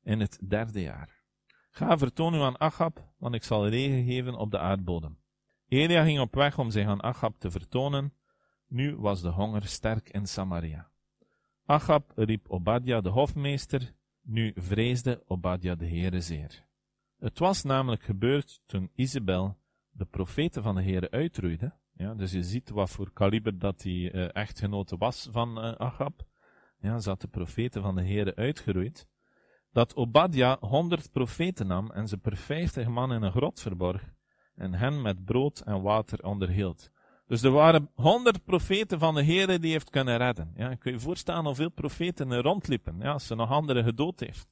In 0.03 0.21
het 0.21 0.39
derde 0.49 0.81
jaar. 0.81 1.23
Ga 1.71 1.99
vertoon 1.99 2.35
u 2.35 2.39
aan 2.39 2.59
Achab, 2.59 3.13
want 3.19 3.35
ik 3.35 3.45
zal 3.45 3.69
regen 3.69 4.05
geven 4.05 4.35
op 4.35 4.51
de 4.51 4.59
aardbodem. 4.59 5.20
Elia 5.71 6.05
ging 6.05 6.21
op 6.21 6.35
weg 6.35 6.59
om 6.59 6.71
zich 6.71 6.87
aan 6.87 7.03
Achab 7.03 7.39
te 7.39 7.51
vertonen. 7.51 8.13
Nu 8.67 8.97
was 8.97 9.23
de 9.23 9.29
honger 9.29 9.67
sterk 9.67 10.09
in 10.09 10.27
Samaria. 10.27 10.91
Achab 11.65 12.13
riep 12.15 12.49
Obadja 12.49 13.01
de 13.01 13.09
hofmeester. 13.09 13.95
Nu 14.23 14.53
vreesde 14.57 15.23
Obadja 15.27 15.75
de 15.75 15.87
Heere 15.89 16.21
zeer. 16.21 16.67
Het 17.19 17.39
was 17.39 17.63
namelijk 17.63 18.03
gebeurd 18.03 18.61
toen 18.67 18.91
Isabel 18.95 19.59
de 19.91 20.05
profeten 20.05 20.63
van 20.63 20.75
de 20.75 20.83
Heer 20.83 21.11
uitroeide. 21.11 21.73
Ja, 21.93 22.15
dus 22.15 22.33
je 22.33 22.43
ziet 22.43 22.71
wat 22.71 22.91
voor 22.91 23.13
kaliber 23.13 23.59
dat 23.59 23.81
die 23.81 24.13
uh, 24.13 24.35
echtgenote 24.35 24.97
was 24.97 25.29
van 25.31 25.65
uh, 25.65 25.73
Achab. 25.73 26.27
Ja, 26.81 26.99
ze 26.99 27.09
had 27.09 27.21
de 27.21 27.29
profeten 27.29 27.83
van 27.83 27.95
de 27.95 28.03
Heer 28.03 28.35
uitgeroeid. 28.35 29.09
dat 29.73 29.95
Obadja 29.95 30.57
honderd 30.61 31.13
profeten 31.13 31.67
nam 31.67 31.91
en 31.91 32.09
ze 32.09 32.17
per 32.17 32.37
vijftig 32.37 32.89
man 32.89 33.13
in 33.13 33.23
een 33.23 33.33
grot 33.33 33.61
verborg 33.61 34.19
en 34.61 34.75
hen 34.75 35.03
met 35.03 35.25
brood 35.25 35.61
en 35.61 35.83
water 35.83 36.25
onderhield. 36.25 36.91
Dus 37.27 37.43
er 37.43 37.51
waren 37.51 37.91
honderd 37.95 38.45
profeten 38.45 38.99
van 38.99 39.15
de 39.15 39.25
Heere 39.25 39.59
die 39.59 39.73
heeft 39.73 39.91
kunnen 39.91 40.17
redden. 40.17 40.53
Ja, 40.57 40.69
kun 40.75 40.91
je 40.91 40.97
je 40.97 41.03
voorstellen 41.03 41.45
hoeveel 41.45 41.71
profeten 41.71 42.31
er 42.31 42.43
rondliepen, 42.43 42.97
ja, 42.99 43.13
als 43.13 43.27
ze 43.27 43.35
nog 43.35 43.51
anderen 43.51 43.85
gedood 43.85 44.21
heeft. 44.21 44.49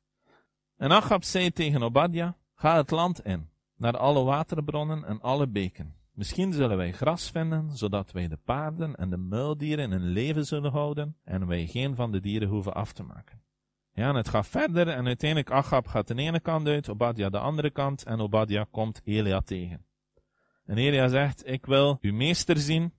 En 0.77 0.91
Achab 0.91 1.25
zei 1.25 1.51
tegen 1.51 1.83
Obadja, 1.83 2.37
ga 2.55 2.77
het 2.77 2.91
land 2.91 3.25
in, 3.25 3.49
naar 3.77 3.97
alle 3.97 4.23
waterbronnen 4.23 5.05
en 5.05 5.21
alle 5.21 5.49
beken. 5.49 5.95
Misschien 6.13 6.53
zullen 6.53 6.77
wij 6.77 6.93
gras 6.93 7.31
vinden, 7.31 7.77
zodat 7.77 8.13
wij 8.13 8.29
de 8.29 8.39
paarden 8.45 8.95
en 8.95 9.11
de 9.11 9.17
muildieren 9.17 9.93
in 9.93 10.07
leven 10.07 10.47
zullen 10.47 10.73
houden 10.73 11.17
en 11.25 11.47
wij 11.47 11.67
geen 11.67 11.95
van 11.95 12.13
de 12.13 12.21
dieren 12.21 12.49
hoeven 12.49 12.75
af 12.75 12.93
te 12.93 13.03
maken. 13.03 13.43
Ja, 13.93 14.09
en 14.09 14.15
het 14.15 14.29
gaat 14.29 14.47
verder 14.47 14.89
en 14.89 15.07
uiteindelijk 15.07 15.51
Achab 15.51 15.87
gaat 15.87 16.07
de 16.07 16.15
ene 16.15 16.41
kant 16.41 16.67
uit, 16.67 16.89
Obadja 16.89 17.29
de 17.29 17.39
andere 17.39 17.71
kant 17.71 18.05
en 18.05 18.21
Obadja 18.21 18.67
komt 18.71 19.01
Elia 19.05 19.41
tegen. 19.41 19.87
En 20.69 20.77
Elia 20.79 21.09
zegt, 21.09 21.47
ik 21.47 21.67
wil 21.67 21.99
uw 22.01 22.13
meester 22.13 22.57
zien. 22.57 22.95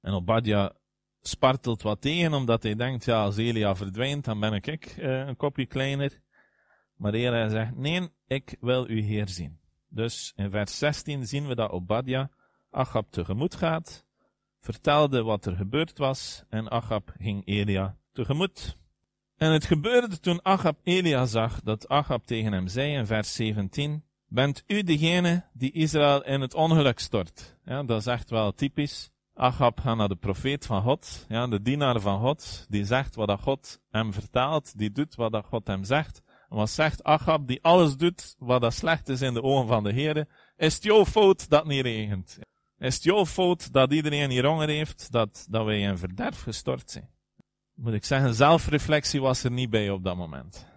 En 0.00 0.12
Obadja 0.12 0.72
spartelt 1.20 1.82
wat 1.82 2.00
tegen, 2.00 2.34
omdat 2.34 2.62
hij 2.62 2.74
denkt, 2.74 3.04
ja, 3.04 3.22
als 3.22 3.36
Elia 3.36 3.74
verdwijnt, 3.74 4.24
dan 4.24 4.40
ben 4.40 4.52
ik, 4.52 4.66
ik 4.66 4.96
uh, 4.96 5.26
een 5.26 5.36
kopje 5.36 5.66
kleiner. 5.66 6.20
Maar 6.96 7.14
Elia 7.14 7.48
zegt, 7.48 7.76
nee, 7.76 8.08
ik 8.26 8.56
wil 8.60 8.86
uw 8.86 9.02
heer 9.02 9.28
zien. 9.28 9.60
Dus 9.88 10.32
in 10.36 10.50
vers 10.50 10.78
16 10.78 11.26
zien 11.26 11.46
we 11.46 11.54
dat 11.54 11.70
Obadja 11.70 12.30
Achab 12.70 13.10
tegemoet 13.10 13.54
gaat, 13.54 14.06
vertelde 14.58 15.22
wat 15.22 15.46
er 15.46 15.56
gebeurd 15.56 15.98
was, 15.98 16.44
en 16.48 16.70
Achab 16.70 17.12
ging 17.18 17.46
Elia 17.46 17.96
tegemoet. 18.12 18.78
En 19.36 19.52
het 19.52 19.64
gebeurde 19.64 20.20
toen 20.20 20.44
Achab 20.44 20.78
Elia 20.82 21.26
zag, 21.26 21.60
dat 21.60 21.88
Achab 21.88 22.26
tegen 22.26 22.52
hem 22.52 22.68
zei 22.68 22.92
in 22.92 23.06
vers 23.06 23.34
17, 23.34 24.04
Bent 24.32 24.62
u 24.66 24.82
degene 24.82 25.44
die 25.52 25.72
Israël 25.72 26.24
in 26.24 26.40
het 26.40 26.54
ongeluk 26.54 26.98
stort? 26.98 27.56
Ja, 27.64 27.82
dat 27.82 28.00
is 28.00 28.06
echt 28.06 28.30
wel 28.30 28.52
typisch. 28.52 29.10
Achab 29.34 29.80
gaat 29.80 29.96
naar 29.96 30.08
de 30.08 30.16
profeet 30.16 30.66
van 30.66 30.82
God, 30.82 31.26
ja, 31.28 31.46
de 31.46 31.62
dienaar 31.62 32.00
van 32.00 32.20
God, 32.20 32.66
die 32.68 32.84
zegt 32.84 33.14
wat 33.14 33.28
dat 33.28 33.40
God 33.40 33.80
hem 33.90 34.12
vertaalt, 34.12 34.78
die 34.78 34.92
doet 34.92 35.14
wat 35.14 35.32
dat 35.32 35.46
God 35.46 35.66
hem 35.66 35.84
zegt. 35.84 36.22
En 36.48 36.56
wat 36.56 36.70
zegt 36.70 37.04
Achab, 37.04 37.46
die 37.46 37.62
alles 37.62 37.96
doet 37.96 38.34
wat 38.38 38.60
dat 38.60 38.74
slecht 38.74 39.08
is 39.08 39.20
in 39.20 39.34
de 39.34 39.42
ogen 39.42 39.66
van 39.66 39.84
de 39.84 39.92
Heer? 39.92 40.26
Is 40.56 40.74
het 40.74 40.82
jouw 40.82 41.04
fout 41.04 41.48
dat 41.48 41.60
het 41.60 41.68
niet 41.68 41.82
regent? 41.84 42.38
Is 42.78 42.94
het 42.94 43.02
jouw 43.02 43.26
fout 43.26 43.72
dat 43.72 43.92
iedereen 43.92 44.30
hier 44.30 44.46
honger 44.46 44.68
heeft, 44.68 45.12
dat, 45.12 45.46
dat 45.48 45.64
wij 45.64 45.80
in 45.80 45.98
verderf 45.98 46.42
gestort 46.42 46.90
zijn? 46.90 47.10
Moet 47.74 47.94
ik 47.94 48.04
zeggen, 48.04 48.34
zelfreflectie 48.34 49.20
was 49.20 49.44
er 49.44 49.50
niet 49.50 49.70
bij 49.70 49.90
op 49.90 50.04
dat 50.04 50.16
moment. 50.16 50.69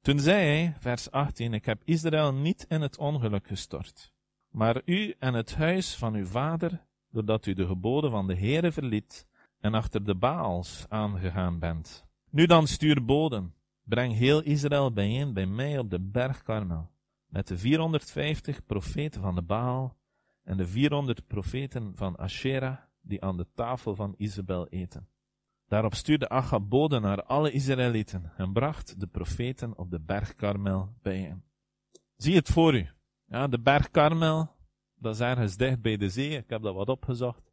Toen 0.00 0.20
zei 0.20 0.44
hij, 0.44 0.76
vers 0.78 1.10
18, 1.10 1.54
ik 1.54 1.64
heb 1.64 1.82
Israël 1.84 2.34
niet 2.34 2.66
in 2.68 2.80
het 2.80 2.98
ongeluk 2.98 3.46
gestort, 3.46 4.12
maar 4.48 4.82
u 4.84 5.14
en 5.18 5.34
het 5.34 5.54
huis 5.54 5.94
van 5.96 6.14
uw 6.14 6.26
vader, 6.26 6.86
doordat 7.10 7.46
u 7.46 7.52
de 7.52 7.66
geboden 7.66 8.10
van 8.10 8.26
de 8.26 8.36
Heere 8.36 8.72
verliet 8.72 9.26
en 9.60 9.74
achter 9.74 10.04
de 10.04 10.14
Baals 10.14 10.84
aangegaan 10.88 11.58
bent. 11.58 12.06
Nu 12.30 12.46
dan 12.46 12.66
stuur 12.66 13.04
boden, 13.04 13.54
breng 13.82 14.14
heel 14.14 14.42
Israël 14.42 14.92
bijeen 14.92 15.32
bij 15.32 15.46
mij 15.46 15.78
op 15.78 15.90
de 15.90 16.00
berg 16.00 16.42
Karmel, 16.42 16.90
met 17.26 17.48
de 17.48 17.58
450 17.58 18.64
profeten 18.66 19.20
van 19.20 19.34
de 19.34 19.42
Baal 19.42 19.96
en 20.44 20.56
de 20.56 20.66
400 20.66 21.26
profeten 21.26 21.92
van 21.94 22.16
Asherah, 22.16 22.76
die 23.00 23.22
aan 23.22 23.36
de 23.36 23.46
tafel 23.54 23.94
van 23.94 24.14
Isabel 24.16 24.68
eten. 24.68 25.08
Daarop 25.68 25.94
stuurde 25.94 26.28
Achab 26.28 26.68
boden 26.68 27.02
naar 27.02 27.22
alle 27.22 27.50
Israëlieten 27.50 28.32
en 28.36 28.52
bracht 28.52 29.00
de 29.00 29.06
profeten 29.06 29.78
op 29.78 29.90
de 29.90 30.00
berg 30.00 30.34
Karmel 30.34 30.94
bijeen. 31.02 31.42
Zie 32.16 32.36
het 32.36 32.48
voor 32.48 32.74
u. 32.74 32.88
Ja, 33.26 33.48
de 33.48 33.60
berg 33.60 33.90
Karmel, 33.90 34.56
dat 34.94 35.14
is 35.14 35.20
ergens 35.20 35.56
dicht 35.56 35.80
bij 35.80 35.96
de 35.96 36.08
zee. 36.08 36.36
Ik 36.36 36.50
heb 36.50 36.62
dat 36.62 36.74
wat 36.74 36.88
opgezocht. 36.88 37.52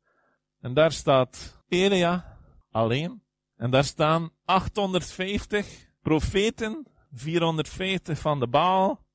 En 0.59 0.73
daar 0.73 0.91
staat 0.91 1.63
Elia 1.67 2.37
alleen. 2.71 3.23
En 3.55 3.69
daar 3.69 3.83
staan 3.83 4.29
850 4.45 5.89
profeten, 6.01 6.87
450 7.11 8.19
van 8.19 8.39
de 8.39 8.47
Baal 8.47 9.05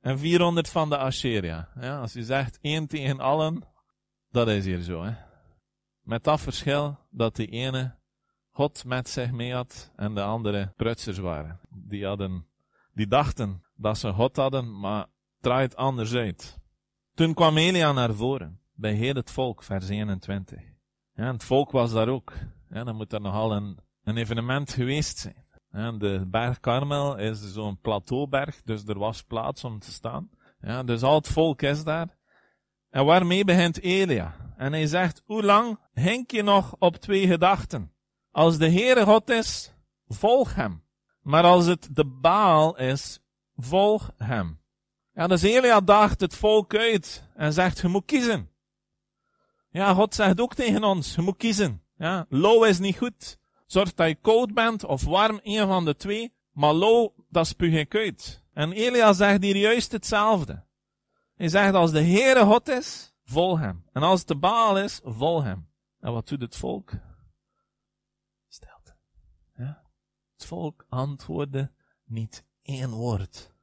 en 0.00 0.18
400 0.18 0.68
van 0.68 0.88
de 0.88 0.96
Asheria. 0.96 1.68
Ja, 1.80 2.00
als 2.00 2.16
u 2.16 2.22
zegt 2.22 2.58
één 2.60 2.86
tegen 2.86 3.20
allen, 3.20 3.62
dat 4.30 4.48
is 4.48 4.64
hier 4.64 4.80
zo. 4.80 5.02
Hè. 5.02 5.14
Met 6.02 6.24
dat 6.24 6.40
verschil 6.40 6.98
dat 7.10 7.36
die 7.36 7.48
ene 7.48 7.95
God 8.56 8.84
met 8.84 9.08
zich 9.08 9.32
mee 9.32 9.54
had 9.54 9.90
en 9.96 10.14
de 10.14 10.22
andere 10.22 10.72
prutsers 10.76 11.18
waren. 11.18 11.60
Die, 11.68 12.06
hadden, 12.06 12.46
die 12.94 13.06
dachten 13.06 13.62
dat 13.74 13.98
ze 13.98 14.12
God 14.12 14.36
hadden, 14.36 14.80
maar 14.80 15.06
draait 15.40 15.76
anders 15.76 16.14
uit. 16.14 16.58
Toen 17.14 17.34
kwam 17.34 17.56
Elia 17.56 17.92
naar 17.92 18.14
voren, 18.14 18.60
bij 18.74 18.92
heel 18.92 19.14
het 19.14 19.30
volk, 19.30 19.62
vers 19.62 19.88
21. 19.88 20.62
Ja, 21.14 21.32
het 21.32 21.44
volk 21.44 21.70
was 21.70 21.92
daar 21.92 22.08
ook. 22.08 22.32
Ja, 22.70 22.84
dan 22.84 22.96
moet 22.96 23.12
er 23.12 23.20
nogal 23.20 23.52
een, 23.52 23.78
een 24.04 24.16
evenement 24.16 24.72
geweest 24.72 25.18
zijn. 25.18 25.46
Ja, 25.70 25.92
de 25.92 26.24
berg 26.26 26.60
Karmel 26.60 27.16
is 27.16 27.52
zo'n 27.52 27.80
plateauberg, 27.80 28.62
dus 28.62 28.84
er 28.84 28.98
was 28.98 29.22
plaats 29.22 29.64
om 29.64 29.78
te 29.78 29.92
staan. 29.92 30.30
Ja, 30.60 30.82
dus 30.82 31.02
al 31.02 31.14
het 31.14 31.28
volk 31.28 31.62
is 31.62 31.84
daar. 31.84 32.16
En 32.90 33.04
waarmee 33.04 33.44
begint 33.44 33.80
Elia? 33.80 34.54
En 34.56 34.72
hij 34.72 34.86
zegt, 34.86 35.22
hoe 35.24 35.42
lang 35.42 35.78
hink 35.92 36.30
je 36.30 36.42
nog 36.42 36.74
op 36.78 36.96
twee 36.96 37.26
gedachten? 37.26 37.94
Als 38.36 38.58
de 38.58 38.70
Heere 38.70 39.04
God 39.04 39.30
is, 39.30 39.72
volg 40.08 40.54
hem. 40.54 40.82
Maar 41.20 41.44
als 41.44 41.66
het 41.66 41.88
de 41.92 42.04
Baal 42.04 42.78
is, 42.78 43.20
volg 43.56 44.10
hem. 44.16 44.60
Ja, 45.14 45.26
dus 45.26 45.42
Elia 45.42 45.80
daagt 45.80 46.20
het 46.20 46.34
volk 46.34 46.74
uit 46.74 47.28
en 47.34 47.52
zegt, 47.52 47.80
je 47.80 47.88
moet 47.88 48.04
kiezen. 48.04 48.50
Ja, 49.70 49.94
God 49.94 50.14
zegt 50.14 50.40
ook 50.40 50.54
tegen 50.54 50.84
ons, 50.84 51.14
je 51.14 51.22
moet 51.22 51.36
kiezen. 51.36 51.82
Ja, 51.96 52.26
low 52.28 52.64
is 52.64 52.78
niet 52.78 52.96
goed. 52.96 53.38
Zorg 53.66 53.94
dat 53.94 54.08
je 54.08 54.14
koud 54.14 54.54
bent 54.54 54.84
of 54.84 55.04
warm, 55.04 55.40
een 55.42 55.66
van 55.66 55.84
de 55.84 55.96
twee. 55.96 56.34
Maar 56.52 56.72
low, 56.72 57.10
dat 57.28 57.46
spuug 57.46 57.74
ik 57.74 57.94
uit. 57.94 58.42
En 58.52 58.72
Elia 58.72 59.12
zegt 59.12 59.42
hier 59.42 59.56
juist 59.56 59.92
hetzelfde. 59.92 60.64
Hij 61.34 61.48
zegt, 61.48 61.74
als 61.74 61.92
de 61.92 62.02
Heere 62.02 62.44
God 62.44 62.68
is, 62.68 63.14
volg 63.24 63.58
hem. 63.58 63.84
En 63.92 64.02
als 64.02 64.18
het 64.18 64.28
de 64.28 64.36
Baal 64.36 64.78
is, 64.78 65.00
volg 65.04 65.42
hem. 65.42 65.68
En 66.00 66.12
wat 66.12 66.28
doet 66.28 66.40
het 66.40 66.56
volk? 66.56 66.92
Het 70.36 70.46
volk 70.46 70.86
antwoordde 70.88 71.70
niet 72.04 72.44
één 72.62 72.90
woord. 72.90 73.54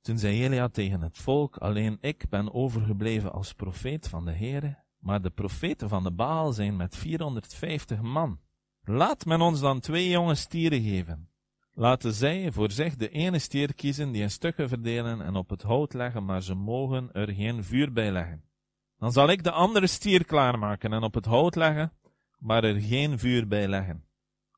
Toen 0.00 0.18
zei 0.18 0.44
Elia 0.44 0.68
tegen 0.68 1.00
het 1.00 1.18
volk, 1.18 1.56
alleen 1.56 1.98
ik 2.00 2.28
ben 2.28 2.54
overgebleven 2.54 3.32
als 3.32 3.52
profeet 3.52 4.08
van 4.08 4.24
de 4.24 4.32
Heere, 4.32 4.78
maar 4.98 5.22
de 5.22 5.30
profeten 5.30 5.88
van 5.88 6.02
de 6.02 6.10
Baal 6.10 6.52
zijn 6.52 6.76
met 6.76 6.96
450 6.96 8.00
man. 8.00 8.40
Laat 8.84 9.24
men 9.24 9.40
ons 9.40 9.60
dan 9.60 9.80
twee 9.80 10.08
jonge 10.08 10.34
stieren 10.34 10.82
geven. 10.82 11.28
Laten 11.72 12.12
zij 12.12 12.52
voor 12.52 12.70
zich 12.70 12.96
de 12.96 13.08
ene 13.08 13.38
stier 13.38 13.74
kiezen 13.74 14.12
die 14.12 14.22
in 14.22 14.30
stukken 14.30 14.68
verdelen 14.68 15.20
en 15.20 15.36
op 15.36 15.50
het 15.50 15.62
hout 15.62 15.94
leggen, 15.94 16.24
maar 16.24 16.42
ze 16.42 16.54
mogen 16.54 17.12
er 17.12 17.32
geen 17.32 17.64
vuur 17.64 17.92
bij 17.92 18.10
leggen. 18.10 18.44
Dan 18.98 19.12
zal 19.12 19.28
ik 19.28 19.44
de 19.44 19.50
andere 19.50 19.86
stier 19.86 20.24
klaarmaken 20.24 20.92
en 20.92 21.02
op 21.02 21.14
het 21.14 21.24
hout 21.24 21.54
leggen, 21.54 21.92
maar 22.38 22.64
er 22.64 22.80
geen 22.80 23.18
vuur 23.18 23.48
bij 23.48 23.68
leggen. 23.68 24.04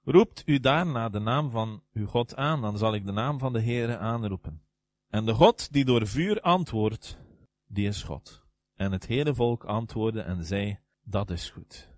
Roept 0.05 0.43
u 0.47 0.61
daarna 0.61 1.09
de 1.09 1.19
naam 1.19 1.51
van 1.51 1.83
uw 1.93 2.07
God 2.07 2.37
aan, 2.37 2.61
dan 2.61 2.79
zal 2.79 2.95
ik 2.95 3.07
de 3.07 3.13
naam 3.13 3.39
van 3.39 3.53
de 3.53 3.63
Heere 3.63 3.99
aanroepen. 3.99 4.63
En 5.09 5.25
de 5.25 5.35
God 5.35 5.73
die 5.73 5.85
door 5.85 6.07
vuur 6.07 6.41
antwoordt, 6.41 7.19
die 7.67 7.87
is 7.87 8.03
God. 8.03 8.45
En 8.75 8.93
het 8.93 9.07
hele 9.07 9.35
volk 9.35 9.65
antwoordde 9.65 10.21
en 10.21 10.45
zei, 10.45 10.79
dat 11.03 11.31
is 11.31 11.51
goed. 11.51 11.89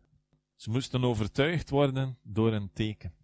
Ze 0.57 0.71
moesten 0.71 1.05
overtuigd 1.05 1.71
worden 1.71 2.19
door 2.23 2.53
een 2.53 2.71
teken. 2.73 3.15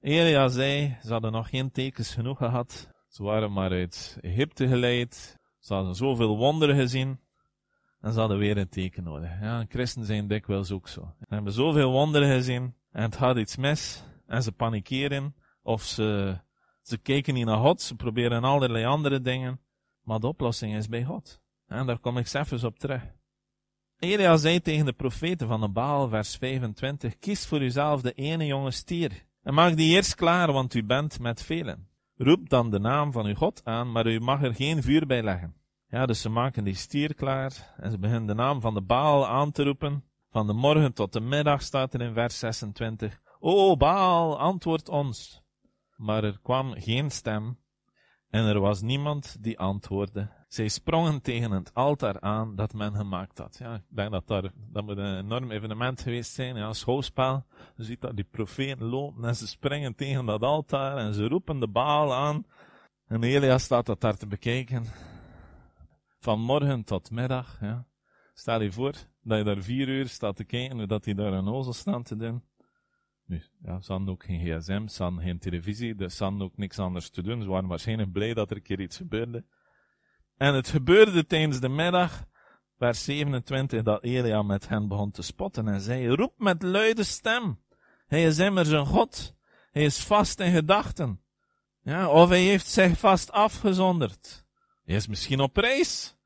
Elia 0.00 0.48
zei, 0.48 0.96
ze 1.02 1.12
hadden 1.12 1.32
nog 1.32 1.48
geen 1.48 1.70
tekens 1.70 2.14
genoeg 2.14 2.38
gehad. 2.38 2.88
Ze 3.08 3.22
waren 3.22 3.52
maar 3.52 3.70
uit 3.70 4.18
Egypte 4.20 4.68
geleid. 4.68 5.38
Ze 5.58 5.74
hadden 5.74 5.94
zoveel 5.94 6.36
wonderen 6.36 6.76
gezien. 6.76 7.20
En 8.00 8.12
ze 8.12 8.18
hadden 8.18 8.38
weer 8.38 8.56
een 8.56 8.68
teken 8.68 9.04
nodig. 9.04 9.40
Ja, 9.40 9.64
christen 9.68 10.04
zijn 10.04 10.28
dikwijls 10.28 10.70
ook 10.70 10.88
zo. 10.88 11.14
Ze 11.18 11.34
hebben 11.34 11.52
zoveel 11.52 11.90
wonderen 11.90 12.28
gezien 12.28 12.74
en 12.90 13.02
het 13.02 13.16
gaat 13.16 13.36
iets 13.36 13.56
mis 13.56 14.02
en 14.26 14.42
ze 14.42 14.52
panikeren 14.52 15.34
of 15.62 15.82
ze, 15.82 16.38
ze 16.82 16.98
kijken 16.98 17.34
niet 17.34 17.46
naar 17.46 17.58
God, 17.58 17.80
ze 17.80 17.94
proberen 17.94 18.44
allerlei 18.44 18.84
andere 18.84 19.20
dingen, 19.20 19.60
maar 20.02 20.18
de 20.18 20.26
oplossing 20.26 20.74
is 20.74 20.88
bij 20.88 21.04
God. 21.04 21.40
En 21.66 21.86
daar 21.86 21.98
kom 21.98 22.18
ik 22.18 22.26
zelfs 22.26 22.64
op 22.64 22.78
terug. 22.78 23.02
Elia 23.98 24.36
zei 24.36 24.60
tegen 24.60 24.84
de 24.84 24.92
profeten 24.92 25.48
van 25.48 25.60
de 25.60 25.68
Baal, 25.68 26.08
vers 26.08 26.36
25, 26.36 27.18
kies 27.18 27.46
voor 27.46 27.60
uzelf 27.60 28.00
de 28.00 28.12
ene 28.12 28.46
jonge 28.46 28.70
stier 28.70 29.26
en 29.42 29.54
maak 29.54 29.76
die 29.76 29.94
eerst 29.94 30.14
klaar, 30.14 30.52
want 30.52 30.74
u 30.74 30.84
bent 30.84 31.20
met 31.20 31.42
velen. 31.42 31.88
Roep 32.16 32.48
dan 32.48 32.70
de 32.70 32.78
naam 32.78 33.12
van 33.12 33.26
uw 33.26 33.34
God 33.34 33.60
aan, 33.64 33.92
maar 33.92 34.06
u 34.06 34.20
mag 34.20 34.42
er 34.42 34.54
geen 34.54 34.82
vuur 34.82 35.06
bij 35.06 35.22
leggen. 35.22 35.54
Ja, 35.88 36.06
dus 36.06 36.20
ze 36.20 36.28
maken 36.28 36.64
die 36.64 36.74
stier 36.74 37.14
klaar 37.14 37.74
en 37.76 37.90
ze 37.90 37.98
beginnen 37.98 38.26
de 38.26 38.34
naam 38.34 38.60
van 38.60 38.74
de 38.74 38.82
Baal 38.82 39.26
aan 39.26 39.52
te 39.52 39.62
roepen. 39.62 40.04
Van 40.30 40.46
de 40.46 40.52
morgen 40.52 40.92
tot 40.92 41.12
de 41.12 41.20
middag 41.20 41.62
staat 41.62 41.94
er 41.94 42.00
in 42.00 42.12
vers 42.12 42.38
26. 42.38 43.20
O 43.38 43.76
Baal, 43.76 44.38
antwoord 44.38 44.88
ons. 44.88 45.42
maar 45.96 46.24
er 46.24 46.38
kwam 46.42 46.72
geen 46.72 47.10
stem 47.10 47.58
en 48.30 48.44
er 48.44 48.60
was 48.60 48.80
niemand 48.80 49.36
die 49.40 49.58
antwoordde. 49.58 50.30
Zij 50.48 50.68
sprongen 50.68 51.22
tegen 51.22 51.50
het 51.50 51.74
altaar 51.74 52.20
aan 52.20 52.56
dat 52.56 52.72
men 52.72 52.94
gemaakt 52.94 53.38
had. 53.38 53.56
Ja, 53.58 53.74
ik 53.74 53.82
denk 53.88 54.10
dat 54.10 54.26
daar, 54.26 54.52
dat 54.54 54.84
moet 54.84 54.96
een 54.96 55.18
enorm 55.18 55.50
evenement 55.50 56.00
geweest 56.00 56.32
zijn, 56.32 56.56
ja, 56.56 56.72
schouwspel. 56.72 57.44
Je 57.76 57.84
ziet 57.84 58.00
dat 58.00 58.16
die 58.16 58.24
profeten 58.30 58.84
lopen 58.84 59.24
en 59.24 59.36
ze 59.36 59.46
springen 59.46 59.94
tegen 59.94 60.26
dat 60.26 60.42
altaar 60.42 60.96
en 60.96 61.14
ze 61.14 61.28
roepen 61.28 61.60
de 61.60 61.68
baal 61.68 62.14
aan. 62.14 62.46
En 63.06 63.22
Elia 63.22 63.58
staat 63.58 63.86
dat 63.86 64.00
daar 64.00 64.16
te 64.16 64.26
bekijken. 64.26 64.84
Van 66.20 66.40
morgen 66.40 66.84
tot 66.84 67.10
middag, 67.10 67.60
ja. 67.60 67.86
Stel 68.34 68.60
je 68.60 68.72
voor 68.72 68.94
dat 69.28 69.38
je 69.38 69.44
daar 69.44 69.62
vier 69.62 69.88
uur 69.88 70.08
staat 70.08 70.36
te 70.36 70.44
kijken 70.44 70.88
dat 70.88 71.04
hij 71.04 71.14
daar 71.14 71.32
een 71.32 71.48
ozel 71.48 71.72
staat 71.72 72.04
te 72.04 72.16
doen. 72.16 72.42
Nu, 73.24 73.42
ja, 73.62 73.80
ze 73.80 73.92
hadden 73.92 74.08
ook 74.08 74.24
geen 74.24 74.40
gsm, 74.40 74.86
ze 74.86 75.02
hadden 75.02 75.22
geen 75.22 75.38
televisie, 75.38 75.94
dus 75.94 76.16
ze 76.16 76.22
hadden 76.22 76.42
ook 76.42 76.56
niks 76.56 76.78
anders 76.78 77.10
te 77.10 77.22
doen. 77.22 77.42
Ze 77.42 77.48
waren 77.48 77.68
waarschijnlijk 77.68 78.12
blij 78.12 78.34
dat 78.34 78.50
er 78.50 78.56
een 78.56 78.62
keer 78.62 78.80
iets 78.80 78.96
gebeurde. 78.96 79.44
En 80.36 80.54
het 80.54 80.68
gebeurde 80.68 81.26
tijdens 81.26 81.60
de 81.60 81.68
middag, 81.68 82.24
vers 82.78 83.04
27, 83.04 83.82
dat 83.82 84.02
Elia 84.02 84.42
met 84.42 84.68
hen 84.68 84.88
begon 84.88 85.10
te 85.10 85.22
spotten 85.22 85.68
en 85.68 85.80
zei, 85.80 86.08
roep 86.08 86.34
met 86.36 86.62
luide 86.62 87.04
stem. 87.04 87.60
Hij 88.06 88.24
is 88.24 88.38
immers 88.38 88.68
een 88.68 88.86
God. 88.86 89.36
Hij 89.70 89.84
is 89.84 90.04
vast 90.04 90.40
in 90.40 90.52
gedachten. 90.52 91.20
Ja, 91.82 92.08
of 92.08 92.28
hij 92.28 92.42
heeft 92.42 92.66
zich 92.66 92.98
vast 92.98 93.32
afgezonderd. 93.32 94.44
Hij 94.84 94.94
is 94.94 95.06
misschien 95.06 95.40
op 95.40 95.56
reis. 95.56 96.17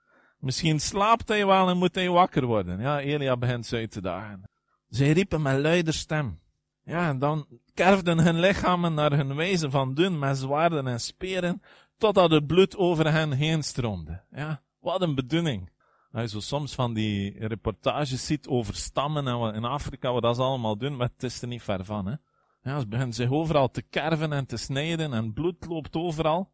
Misschien 0.42 0.80
slaapt 0.80 1.28
hij 1.28 1.46
wel 1.46 1.68
en 1.68 1.76
moet 1.76 1.94
hij 1.94 2.08
wakker 2.08 2.44
worden. 2.46 2.80
Ja, 2.80 3.00
Elia 3.00 3.36
begint 3.36 3.66
ze 3.66 3.76
uit 3.76 3.90
te 3.90 4.00
dagen. 4.00 4.42
Zij 4.88 5.12
riepen 5.12 5.42
met 5.42 5.58
luider 5.58 5.94
stem. 5.94 6.40
Ja, 6.84 7.08
en 7.08 7.18
dan 7.18 7.46
kerfden 7.74 8.18
hun 8.18 8.40
lichamen 8.40 8.94
naar 8.94 9.12
hun 9.12 9.34
wijze 9.34 9.70
van 9.70 9.94
doen 9.94 10.18
met 10.18 10.38
zwaarden 10.38 10.86
en 10.86 11.00
speren, 11.00 11.62
totdat 11.96 12.30
het 12.30 12.46
bloed 12.46 12.76
over 12.76 13.12
hen 13.12 13.32
heen 13.32 13.62
stroomde. 13.62 14.22
Ja, 14.30 14.62
wat 14.80 15.02
een 15.02 15.14
bedoeling. 15.14 15.70
Als 16.12 16.22
je 16.22 16.28
zo 16.28 16.40
soms 16.40 16.74
van 16.74 16.94
die 16.94 17.46
reportages 17.46 18.26
ziet 18.26 18.48
over 18.48 18.74
stammen 18.74 19.28
en 19.28 19.54
in 19.54 19.64
Afrika, 19.64 20.12
wat 20.12 20.22
dat 20.22 20.36
ze 20.36 20.42
allemaal 20.42 20.76
doen, 20.76 20.96
maar 20.96 21.08
het 21.14 21.22
is 21.22 21.42
er 21.42 21.48
niet 21.48 21.62
ver 21.62 21.84
van, 21.84 22.06
hè. 22.06 22.14
Ja, 22.62 22.80
ze 22.80 22.86
beginnen 22.86 23.14
zich 23.14 23.30
overal 23.30 23.70
te 23.70 23.82
kerven 23.82 24.32
en 24.32 24.46
te 24.46 24.56
snijden 24.56 25.12
en 25.12 25.32
bloed 25.32 25.66
loopt 25.66 25.96
overal. 25.96 26.52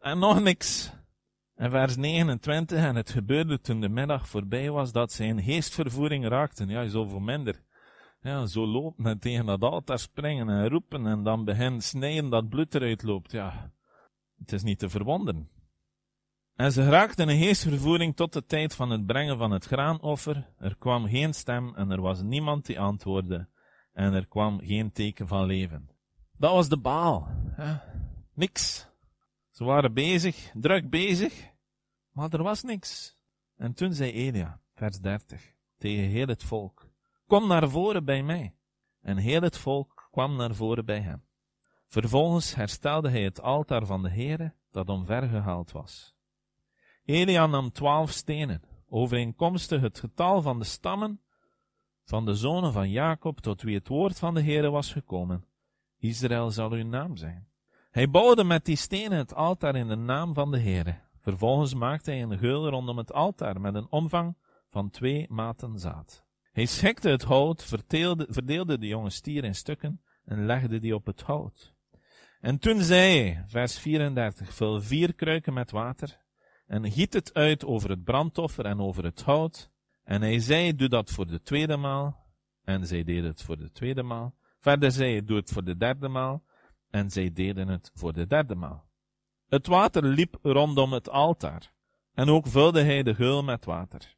En 0.00 0.18
nog 0.18 0.40
niks. 0.40 0.90
En 1.58 1.70
vers 1.70 1.96
29, 1.96 2.78
en 2.78 2.96
het 2.96 3.10
gebeurde 3.10 3.60
toen 3.60 3.80
de 3.80 3.88
middag 3.88 4.28
voorbij 4.28 4.70
was, 4.70 4.92
dat 4.92 5.12
zij 5.12 5.26
in 5.26 5.42
geestvervoering 5.42 6.28
raakten. 6.28 6.68
Ja, 6.68 6.88
zoveel 6.88 7.20
minder. 7.20 7.62
Ja, 8.20 8.46
zo 8.46 8.66
lopen 8.66 9.06
en 9.06 9.18
tegen 9.18 9.46
dat 9.46 9.62
altaar 9.62 9.98
springen 9.98 10.48
en 10.48 10.68
roepen 10.68 11.06
en 11.06 11.22
dan 11.22 11.44
beginnen 11.44 11.80
snijden 11.80 12.30
dat 12.30 12.48
bloed 12.48 12.74
eruit 12.74 13.02
loopt. 13.02 13.32
Ja, 13.32 13.72
het 14.38 14.52
is 14.52 14.62
niet 14.62 14.78
te 14.78 14.88
verwonderen. 14.88 15.48
En 16.54 16.72
ze 16.72 16.88
raakten 16.88 17.28
in 17.28 17.42
geestvervoering 17.42 18.16
tot 18.16 18.32
de 18.32 18.44
tijd 18.44 18.74
van 18.74 18.90
het 18.90 19.06
brengen 19.06 19.38
van 19.38 19.50
het 19.50 19.64
graanoffer. 19.64 20.48
Er 20.58 20.76
kwam 20.76 21.06
geen 21.06 21.34
stem 21.34 21.74
en 21.74 21.90
er 21.90 22.00
was 22.00 22.22
niemand 22.22 22.66
die 22.66 22.80
antwoordde. 22.80 23.48
En 23.92 24.12
er 24.12 24.28
kwam 24.28 24.60
geen 24.60 24.92
teken 24.92 25.28
van 25.28 25.46
leven. 25.46 25.90
Dat 26.36 26.52
was 26.52 26.68
de 26.68 26.78
baal. 26.78 27.28
Niks. 28.34 28.87
Ze 29.58 29.64
waren 29.64 29.92
bezig, 29.92 30.50
druk 30.54 30.90
bezig, 30.90 31.50
maar 32.12 32.32
er 32.32 32.42
was 32.42 32.62
niks. 32.62 33.16
En 33.56 33.74
toen 33.74 33.92
zei 33.92 34.12
Elia, 34.12 34.60
vers 34.74 34.98
30, 34.98 35.52
tegen 35.78 36.04
heel 36.04 36.26
het 36.26 36.42
volk, 36.42 36.88
kom 37.26 37.46
naar 37.46 37.68
voren 37.68 38.04
bij 38.04 38.22
mij. 38.22 38.54
En 39.00 39.16
heel 39.16 39.40
het 39.40 39.56
volk 39.56 40.08
kwam 40.10 40.36
naar 40.36 40.54
voren 40.54 40.84
bij 40.84 41.00
hem. 41.00 41.24
Vervolgens 41.86 42.54
herstelde 42.54 43.10
hij 43.10 43.22
het 43.22 43.40
altaar 43.40 43.86
van 43.86 44.02
de 44.02 44.10
Heere, 44.10 44.54
dat 44.70 44.88
omvergehaald 44.88 45.72
was. 45.72 46.14
Elia 47.04 47.46
nam 47.46 47.72
twaalf 47.72 48.10
stenen, 48.10 48.62
overeenkomstig 48.88 49.80
het 49.80 49.98
getal 49.98 50.42
van 50.42 50.58
de 50.58 50.64
stammen 50.64 51.20
van 52.04 52.24
de 52.24 52.34
zonen 52.34 52.72
van 52.72 52.90
Jacob, 52.90 53.40
tot 53.40 53.62
wie 53.62 53.76
het 53.76 53.88
woord 53.88 54.18
van 54.18 54.34
de 54.34 54.42
Heere 54.42 54.70
was 54.70 54.92
gekomen. 54.92 55.44
Israël 55.98 56.50
zal 56.50 56.70
uw 56.70 56.84
naam 56.84 57.16
zijn. 57.16 57.47
Hij 57.98 58.10
bouwde 58.10 58.44
met 58.44 58.64
die 58.64 58.76
stenen 58.76 59.18
het 59.18 59.34
altaar 59.34 59.76
in 59.76 59.88
de 59.88 59.96
naam 59.96 60.34
van 60.34 60.50
de 60.50 60.58
Heere. 60.58 60.98
Vervolgens 61.20 61.74
maakte 61.74 62.10
hij 62.10 62.22
een 62.22 62.38
geul 62.38 62.68
rondom 62.68 62.98
het 62.98 63.12
altaar 63.12 63.60
met 63.60 63.74
een 63.74 63.86
omvang 63.90 64.36
van 64.68 64.90
twee 64.90 65.26
maten 65.28 65.78
zaad. 65.78 66.24
Hij 66.52 66.66
schikte 66.66 67.08
het 67.08 67.22
hout, 67.22 67.64
verdeelde, 68.28 68.78
de 68.78 68.86
jonge 68.86 69.10
stier 69.10 69.44
in 69.44 69.54
stukken 69.54 70.02
en 70.24 70.46
legde 70.46 70.80
die 70.80 70.94
op 70.94 71.06
het 71.06 71.22
hout. 71.22 71.74
En 72.40 72.58
toen 72.58 72.80
zei 72.80 73.18
hij, 73.18 73.44
vers 73.46 73.78
34, 73.78 74.54
vul 74.54 74.80
vier 74.80 75.14
kruiken 75.14 75.54
met 75.54 75.70
water 75.70 76.20
en 76.66 76.90
giet 76.90 77.12
het 77.12 77.34
uit 77.34 77.64
over 77.64 77.90
het 77.90 78.04
brandoffer 78.04 78.64
en 78.64 78.80
over 78.80 79.04
het 79.04 79.22
hout. 79.22 79.70
En 80.04 80.22
hij 80.22 80.38
zei, 80.38 80.76
doe 80.76 80.88
dat 80.88 81.10
voor 81.10 81.26
de 81.26 81.42
tweede 81.42 81.76
maal. 81.76 82.26
En 82.64 82.86
zij 82.86 83.04
deden 83.04 83.30
het 83.30 83.42
voor 83.42 83.58
de 83.58 83.70
tweede 83.70 84.02
maal. 84.02 84.34
Verder 84.60 84.92
zei 84.92 85.10
hij, 85.10 85.24
doe 85.24 85.36
het 85.36 85.50
voor 85.50 85.64
de 85.64 85.76
derde 85.76 86.08
maal. 86.08 86.46
En 86.90 87.10
zij 87.10 87.32
deden 87.32 87.68
het 87.68 87.90
voor 87.94 88.12
de 88.12 88.26
derde 88.26 88.54
maal. 88.54 88.86
Het 89.48 89.66
water 89.66 90.04
liep 90.04 90.38
rondom 90.42 90.92
het 90.92 91.10
altaar. 91.10 91.72
En 92.14 92.28
ook 92.28 92.46
vulde 92.46 92.82
hij 92.82 93.02
de 93.02 93.14
geul 93.14 93.42
met 93.42 93.64
water. 93.64 94.16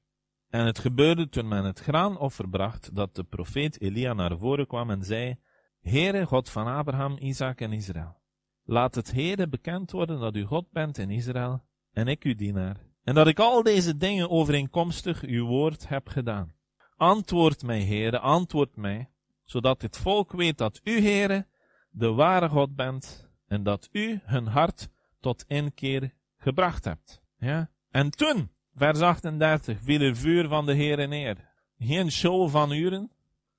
En 0.49 0.67
het 0.67 0.79
gebeurde 0.79 1.29
toen 1.29 1.49
men 1.49 1.65
het 1.65 1.81
graanoffer 1.81 2.49
bracht, 2.49 2.95
dat 2.95 3.15
de 3.15 3.25
profeet 3.25 3.81
Elia 3.81 4.13
naar 4.13 4.39
voren 4.39 4.67
kwam 4.67 4.91
en 4.91 5.05
zei, 5.05 5.39
Heere 5.81 6.27
God 6.27 6.51
van 6.51 6.67
Abraham, 6.67 7.17
Isaac 7.21 7.61
en 7.61 7.73
Israël, 7.73 8.17
laat 8.65 8.95
het 8.95 9.13
Heere 9.13 9.49
bekend 9.49 9.91
worden 9.91 10.21
dat 10.21 10.37
u 10.37 10.45
God 10.45 10.71
bent 10.71 10.99
in 10.99 11.11
Israël, 11.11 11.63
en 11.93 12.09
ik 12.09 12.23
uw 12.23 12.35
dienaar, 12.35 12.77
en 13.03 13.15
dat 13.15 13.27
ik 13.27 13.39
al 13.39 13.63
deze 13.63 13.97
dingen 13.97 14.31
overeenkomstig 14.31 15.23
uw 15.23 15.47
woord 15.47 15.89
heb 15.89 16.09
gedaan. 16.09 16.53
Antwoord 16.97 17.63
mij, 17.63 17.83
Heere, 17.85 18.19
antwoord 18.19 18.77
mij, 18.77 19.11
zodat 19.45 19.83
het 19.83 19.97
volk 19.97 20.33
weet 20.33 20.59
dat 20.59 20.81
u, 20.85 21.01
Heere, 21.01 21.47
de 21.91 22.13
ware 22.13 22.49
God 22.49 22.77
bent, 22.77 23.31
en 23.47 23.63
dat 23.63 23.89
u 23.93 24.21
hun 24.25 24.47
hart 24.47 24.89
tot 25.21 25.45
inkeer 25.47 26.15
gebracht 26.37 26.85
hebt. 26.85 27.23
Ja? 27.39 27.71
En 27.91 28.11
toen, 28.11 28.51
vers 28.75 29.01
38, 29.01 29.81
viel 29.81 30.01
er 30.01 30.17
vuur 30.17 30.49
van 30.49 30.67
de 30.67 30.75
Heere 30.75 31.07
neer. 31.07 31.49
Geen 31.79 32.11
show 32.11 32.51
van 32.51 32.73
uren, 32.73 33.11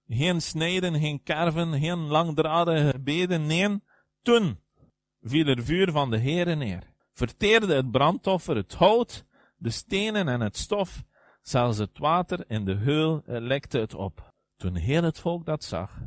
geen 0.07 0.41
snijden, 0.41 0.99
geen 0.99 1.23
karven, 1.23 1.79
geen 1.79 1.99
langdradige 1.99 2.99
beden, 2.99 3.45
nee, 3.45 3.83
toen 4.21 4.59
viel 5.21 5.45
er 5.45 5.63
vuur 5.63 5.91
van 5.91 6.09
de 6.09 6.19
Heere 6.19 6.55
neer. 6.55 6.83
Verteerde 7.13 7.73
het 7.73 7.91
brandoffer, 7.91 8.55
het 8.55 8.73
hout, 8.73 9.25
de 9.57 9.69
stenen 9.69 10.27
en 10.27 10.41
het 10.41 10.57
stof, 10.57 11.03
zelfs 11.41 11.77
het 11.77 11.97
water 11.97 12.43
in 12.47 12.65
de 12.65 12.75
heul 12.75 13.21
lekte 13.25 13.77
het 13.77 13.93
op. 13.93 14.33
Toen 14.55 14.75
heel 14.75 15.03
het 15.03 15.19
volk 15.19 15.45
dat 15.45 15.63
zag, 15.63 16.01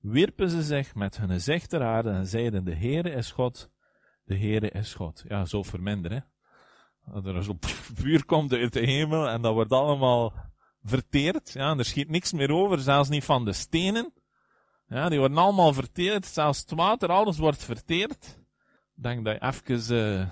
wierpen 0.00 0.50
ze 0.50 0.62
zich 0.62 0.94
met 0.94 1.16
hun 1.16 1.28
gezicht 1.28 1.70
ter 1.70 1.82
aarde 1.82 2.10
en 2.10 2.26
zeiden, 2.26 2.64
de 2.64 2.74
Heere 2.74 3.10
is 3.10 3.30
God, 3.30 3.70
de 4.24 4.38
Heere 4.38 4.70
is 4.70 4.94
God. 4.94 5.24
Ja, 5.28 5.44
zo 5.44 5.62
verminderen. 5.62 6.24
Dat 7.04 7.26
er 7.26 7.44
zo 7.44 7.56
vuur 7.94 8.24
komt 8.24 8.52
uit 8.52 8.72
de 8.72 8.80
hemel 8.80 9.28
en 9.28 9.42
dat 9.42 9.52
wordt 9.52 9.72
allemaal 9.72 10.32
verteerd. 10.82 11.52
Ja, 11.52 11.76
er 11.76 11.84
schiet 11.84 12.08
niks 12.08 12.32
meer 12.32 12.50
over, 12.50 12.78
zelfs 12.78 13.08
niet 13.08 13.24
van 13.24 13.44
de 13.44 13.52
stenen. 13.52 14.12
Ja, 14.88 15.08
die 15.08 15.18
worden 15.18 15.38
allemaal 15.38 15.72
verteerd, 15.72 16.26
zelfs 16.26 16.60
het 16.60 16.70
water, 16.70 17.08
alles 17.08 17.38
wordt 17.38 17.64
verteerd. 17.64 18.38
Denk 18.94 19.24
dat 19.24 19.34
je 19.34 19.46
even 19.46 20.18
uh, 20.20 20.26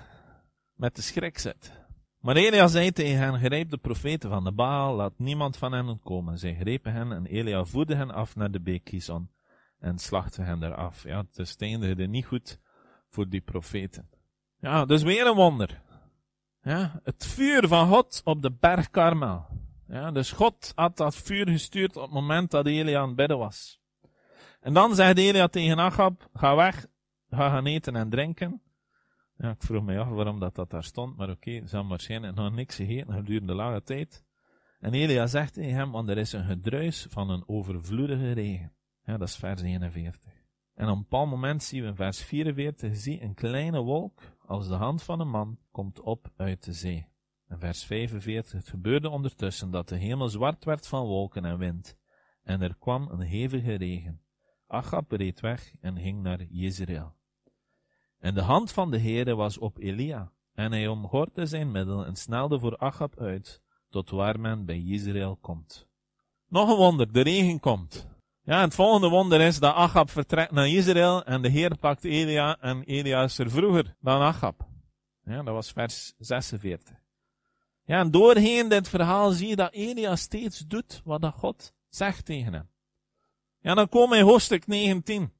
met 0.73 0.95
de 0.95 1.01
schrik 1.01 1.37
zit. 1.37 1.71
Maar 2.19 2.35
Elia 2.35 2.67
zei 2.67 2.91
tegen 2.91 3.17
hen, 3.17 3.39
grijp 3.39 3.69
de 3.69 3.77
profeten 3.77 4.29
van 4.29 4.43
de 4.43 4.51
Baal, 4.51 4.95
laat 4.95 5.13
niemand 5.17 5.57
van 5.57 5.71
hen 5.71 5.99
komen. 5.99 6.39
Zij 6.39 6.55
grepen 6.55 6.93
hen 6.93 7.11
en 7.11 7.25
Elia 7.25 7.63
voerde 7.63 7.95
hen 7.95 8.11
af 8.11 8.35
naar 8.35 8.51
de 8.51 8.61
beek 8.61 8.83
Kison 8.83 9.29
en 9.79 9.97
slachtte 9.97 10.41
hen 10.41 10.63
eraf. 10.63 11.03
Ja, 11.03 11.25
het 11.33 11.47
steende 11.47 12.07
niet 12.07 12.25
goed 12.25 12.59
voor 13.09 13.29
die 13.29 13.41
profeten. 13.41 14.09
Ja, 14.59 14.85
dus 14.85 15.03
weer 15.03 15.27
een 15.27 15.35
wonder. 15.35 15.81
Ja, 16.61 16.99
het 17.03 17.25
vuur 17.25 17.67
van 17.67 17.87
God 17.87 18.21
op 18.23 18.41
de 18.41 18.51
berg 18.51 18.89
Karmel. 18.89 19.45
Ja, 19.87 20.11
dus 20.11 20.31
God 20.31 20.71
had 20.75 20.97
dat 20.97 21.15
vuur 21.15 21.49
gestuurd 21.49 21.95
op 21.95 22.03
het 22.03 22.11
moment 22.11 22.51
dat 22.51 22.65
Elia 22.65 22.99
aan 22.99 23.07
het 23.07 23.15
bidden 23.15 23.37
was. 23.37 23.79
En 24.59 24.73
dan 24.73 24.95
zei 24.95 25.13
Elia 25.13 25.47
tegen 25.47 25.79
Achab, 25.79 26.29
ga 26.33 26.55
weg, 26.55 26.85
ga 27.29 27.49
gaan 27.49 27.65
eten 27.65 27.95
en 27.95 28.09
drinken. 28.09 28.61
Ja, 29.37 29.49
ik 29.49 29.63
vroeg 29.63 29.83
me 29.83 29.99
af 29.99 30.09
waarom 30.09 30.39
dat, 30.39 30.55
dat 30.55 30.69
daar 30.69 30.83
stond, 30.83 31.17
maar 31.17 31.29
oké, 31.29 31.49
okay, 31.49 31.67
ze 31.67 31.71
hebben 31.71 31.89
waarschijnlijk 31.89 32.35
nog 32.35 32.53
niks 32.53 32.75
gegeten 32.75 33.13
gedurende 33.13 33.53
lange 33.53 33.83
tijd. 33.83 34.23
En 34.79 34.93
Elia 34.93 35.27
zegt 35.27 35.53
tegen 35.53 35.75
hem, 35.75 35.91
want 35.91 36.09
er 36.09 36.17
is 36.17 36.33
een 36.33 36.45
gedruis 36.45 37.07
van 37.09 37.29
een 37.29 37.43
overvloedige 37.47 38.31
regen. 38.31 38.73
Ja, 39.09 39.17
dat 39.17 39.27
is 39.27 39.35
vers 39.35 39.61
41. 39.61 40.33
En 40.73 40.89
op 40.89 40.95
een 40.95 41.01
bepaald 41.01 41.29
moment 41.29 41.63
zien 41.63 41.81
we 41.81 41.87
in 41.87 41.95
vers 41.95 42.21
44, 42.21 42.95
zie 42.95 43.21
een 43.21 43.33
kleine 43.33 43.81
wolk, 43.81 44.21
als 44.45 44.67
de 44.67 44.73
hand 44.73 45.03
van 45.03 45.19
een 45.19 45.29
man, 45.29 45.59
komt 45.71 45.99
op 45.99 46.31
uit 46.35 46.63
de 46.63 46.73
zee. 46.73 47.07
In 47.47 47.57
vers 47.57 47.83
45, 47.83 48.51
het 48.51 48.69
gebeurde 48.69 49.09
ondertussen 49.09 49.69
dat 49.69 49.89
de 49.89 49.95
hemel 49.95 50.29
zwart 50.29 50.65
werd 50.65 50.87
van 50.87 51.05
wolken 51.05 51.45
en 51.45 51.57
wind, 51.57 51.97
en 52.43 52.61
er 52.61 52.75
kwam 52.77 53.07
een 53.09 53.21
hevige 53.21 53.73
regen. 53.73 54.21
Achab 54.67 55.11
reed 55.11 55.39
weg 55.39 55.73
en 55.79 55.99
ging 55.99 56.21
naar 56.21 56.43
Jezreel. 56.43 57.15
En 58.19 58.33
de 58.33 58.41
hand 58.41 58.71
van 58.71 58.91
de 58.91 58.99
Heere 58.99 59.35
was 59.35 59.57
op 59.57 59.77
Elia, 59.77 60.31
en 60.53 60.71
hij 60.71 60.87
omgordde 60.87 61.45
zijn 61.45 61.71
middel 61.71 62.05
en 62.05 62.15
snelde 62.15 62.59
voor 62.59 62.77
Achab 62.77 63.19
uit, 63.19 63.61
tot 63.89 64.09
waar 64.09 64.39
men 64.39 64.65
bij 64.65 64.83
Israël 64.83 65.37
komt. 65.37 65.87
Nog 66.47 66.69
een 66.69 66.77
wonder, 66.77 67.11
de 67.11 67.21
regen 67.21 67.59
komt. 67.59 68.17
Ja, 68.49 68.61
het 68.61 68.75
volgende 68.75 69.09
wonder 69.09 69.41
is 69.41 69.59
dat 69.59 69.75
Achab 69.75 70.09
vertrekt 70.09 70.51
naar 70.51 70.67
Israël 70.67 71.23
en 71.23 71.41
de 71.41 71.49
Heer 71.49 71.77
pakt 71.77 72.03
Elia 72.03 72.57
en 72.59 72.83
Elia 72.83 73.23
is 73.23 73.37
er 73.37 73.51
vroeger 73.51 73.95
dan 74.01 74.21
Achab. 74.21 74.67
Ja, 75.23 75.43
dat 75.43 75.53
was 75.53 75.71
vers 75.71 76.13
46. 76.17 76.95
Ja, 77.83 77.99
en 77.99 78.11
doorheen 78.11 78.69
dit 78.69 78.89
verhaal 78.89 79.31
zie 79.31 79.47
je 79.47 79.55
dat 79.55 79.73
Elia 79.73 80.15
steeds 80.15 80.59
doet 80.59 81.01
wat 81.03 81.31
God 81.35 81.73
zegt 81.89 82.25
tegen 82.25 82.53
hem. 82.53 82.69
Ja, 83.59 83.73
dan 83.73 83.89
komen 83.89 84.09
we 84.09 84.17
in 84.17 84.29
hoofdstuk 84.29 84.67
19. 84.67 85.33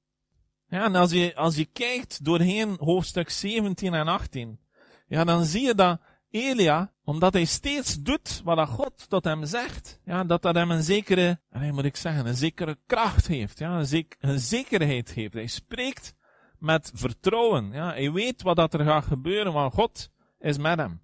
Ja, 0.68 0.86
en 0.86 0.96
als 0.96 1.12
je, 1.12 1.36
als 1.36 1.56
je 1.56 1.66
kijkt 1.66 2.26
doorheen 2.26 2.78
hoofdstuk 2.80 3.30
17 3.30 3.94
en 3.94 4.08
18, 4.08 4.60
ja, 5.08 5.24
dan 5.24 5.46
zie 5.46 5.66
je 5.66 5.76
dat 5.76 6.02
Elia, 6.30 6.94
omdat 7.04 7.34
hij 7.34 7.46
steeds 7.46 7.96
doet 7.96 8.42
wat 8.44 8.70
God 8.70 9.10
tot 9.10 9.24
hem 9.24 9.46
zegt, 9.46 10.00
ja, 10.04 10.24
dat 10.24 10.42
dat 10.42 10.56
hem 10.56 10.72
een 10.72 10.84
zekere, 10.84 11.40
moet 11.72 11.86
ik 11.86 11.96
zeggen, 11.96 12.26
een 12.26 12.36
zekere 12.36 12.78
kracht 12.86 13.28
heeft, 13.28 13.60
ja, 13.60 13.78
een, 13.78 13.86
zek, 13.86 14.16
een 14.20 14.40
zekerheid 14.40 15.14
heeft. 15.14 15.34
Hij 15.34 15.48
spreekt 15.48 16.16
met 16.58 16.92
vertrouwen, 16.94 17.72
ja, 17.72 17.90
hij 17.92 18.12
weet 18.12 18.42
wat 18.42 18.56
dat 18.56 18.74
er 18.74 18.86
gaat 18.86 19.06
gebeuren, 19.06 19.54
want 19.54 19.74
God 19.74 20.10
is 20.40 20.58
met 20.58 20.78
hem. 20.80 21.02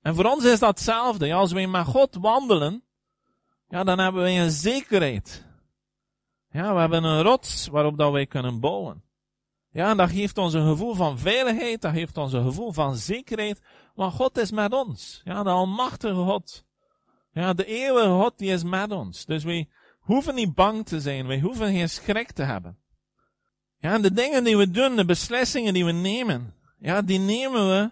En 0.00 0.14
voor 0.14 0.24
ons 0.24 0.44
is 0.44 0.58
dat 0.58 0.68
hetzelfde, 0.68 1.34
als 1.34 1.52
wij 1.52 1.66
met 1.66 1.86
God 1.86 2.16
wandelen, 2.20 2.84
ja, 3.68 3.84
dan 3.84 3.98
hebben 3.98 4.22
wij 4.22 4.40
een 4.42 4.50
zekerheid. 4.50 5.48
Ja, 6.50 6.74
we 6.74 6.80
hebben 6.80 7.04
een 7.04 7.22
rots 7.22 7.66
waarop 7.66 7.98
dat 7.98 8.12
wij 8.12 8.26
kunnen 8.26 8.60
bouwen. 8.60 9.02
Ja, 9.72 9.94
dat 9.94 10.10
geeft 10.10 10.38
ons 10.38 10.52
een 10.52 10.66
gevoel 10.66 10.94
van 10.94 11.18
veiligheid, 11.18 11.80
dat 11.80 11.92
geeft 11.92 12.16
ons 12.16 12.32
een 12.32 12.42
gevoel 12.42 12.72
van 12.72 12.96
zekerheid, 12.96 13.60
want 14.00 14.14
God 14.14 14.38
is 14.38 14.50
met 14.50 14.72
ons. 14.72 15.20
Ja, 15.24 15.42
de 15.42 15.50
almachtige 15.50 16.14
God. 16.14 16.64
Ja, 17.32 17.52
de 17.52 17.64
eeuwige 17.64 18.08
God, 18.08 18.38
die 18.38 18.52
is 18.52 18.62
met 18.62 18.92
ons. 18.92 19.24
Dus 19.24 19.44
wij 19.44 19.68
hoeven 19.98 20.34
niet 20.34 20.54
bang 20.54 20.86
te 20.86 21.00
zijn, 21.00 21.26
wij 21.26 21.40
hoeven 21.40 21.72
geen 21.72 21.88
schrik 21.88 22.32
te 22.32 22.42
hebben. 22.42 22.78
Ja, 23.78 23.98
de 23.98 24.12
dingen 24.12 24.44
die 24.44 24.56
we 24.56 24.70
doen, 24.70 24.96
de 24.96 25.04
beslissingen 25.04 25.74
die 25.74 25.84
we 25.84 25.92
nemen, 25.92 26.54
ja, 26.78 27.02
die 27.02 27.18
nemen 27.18 27.68
we 27.68 27.90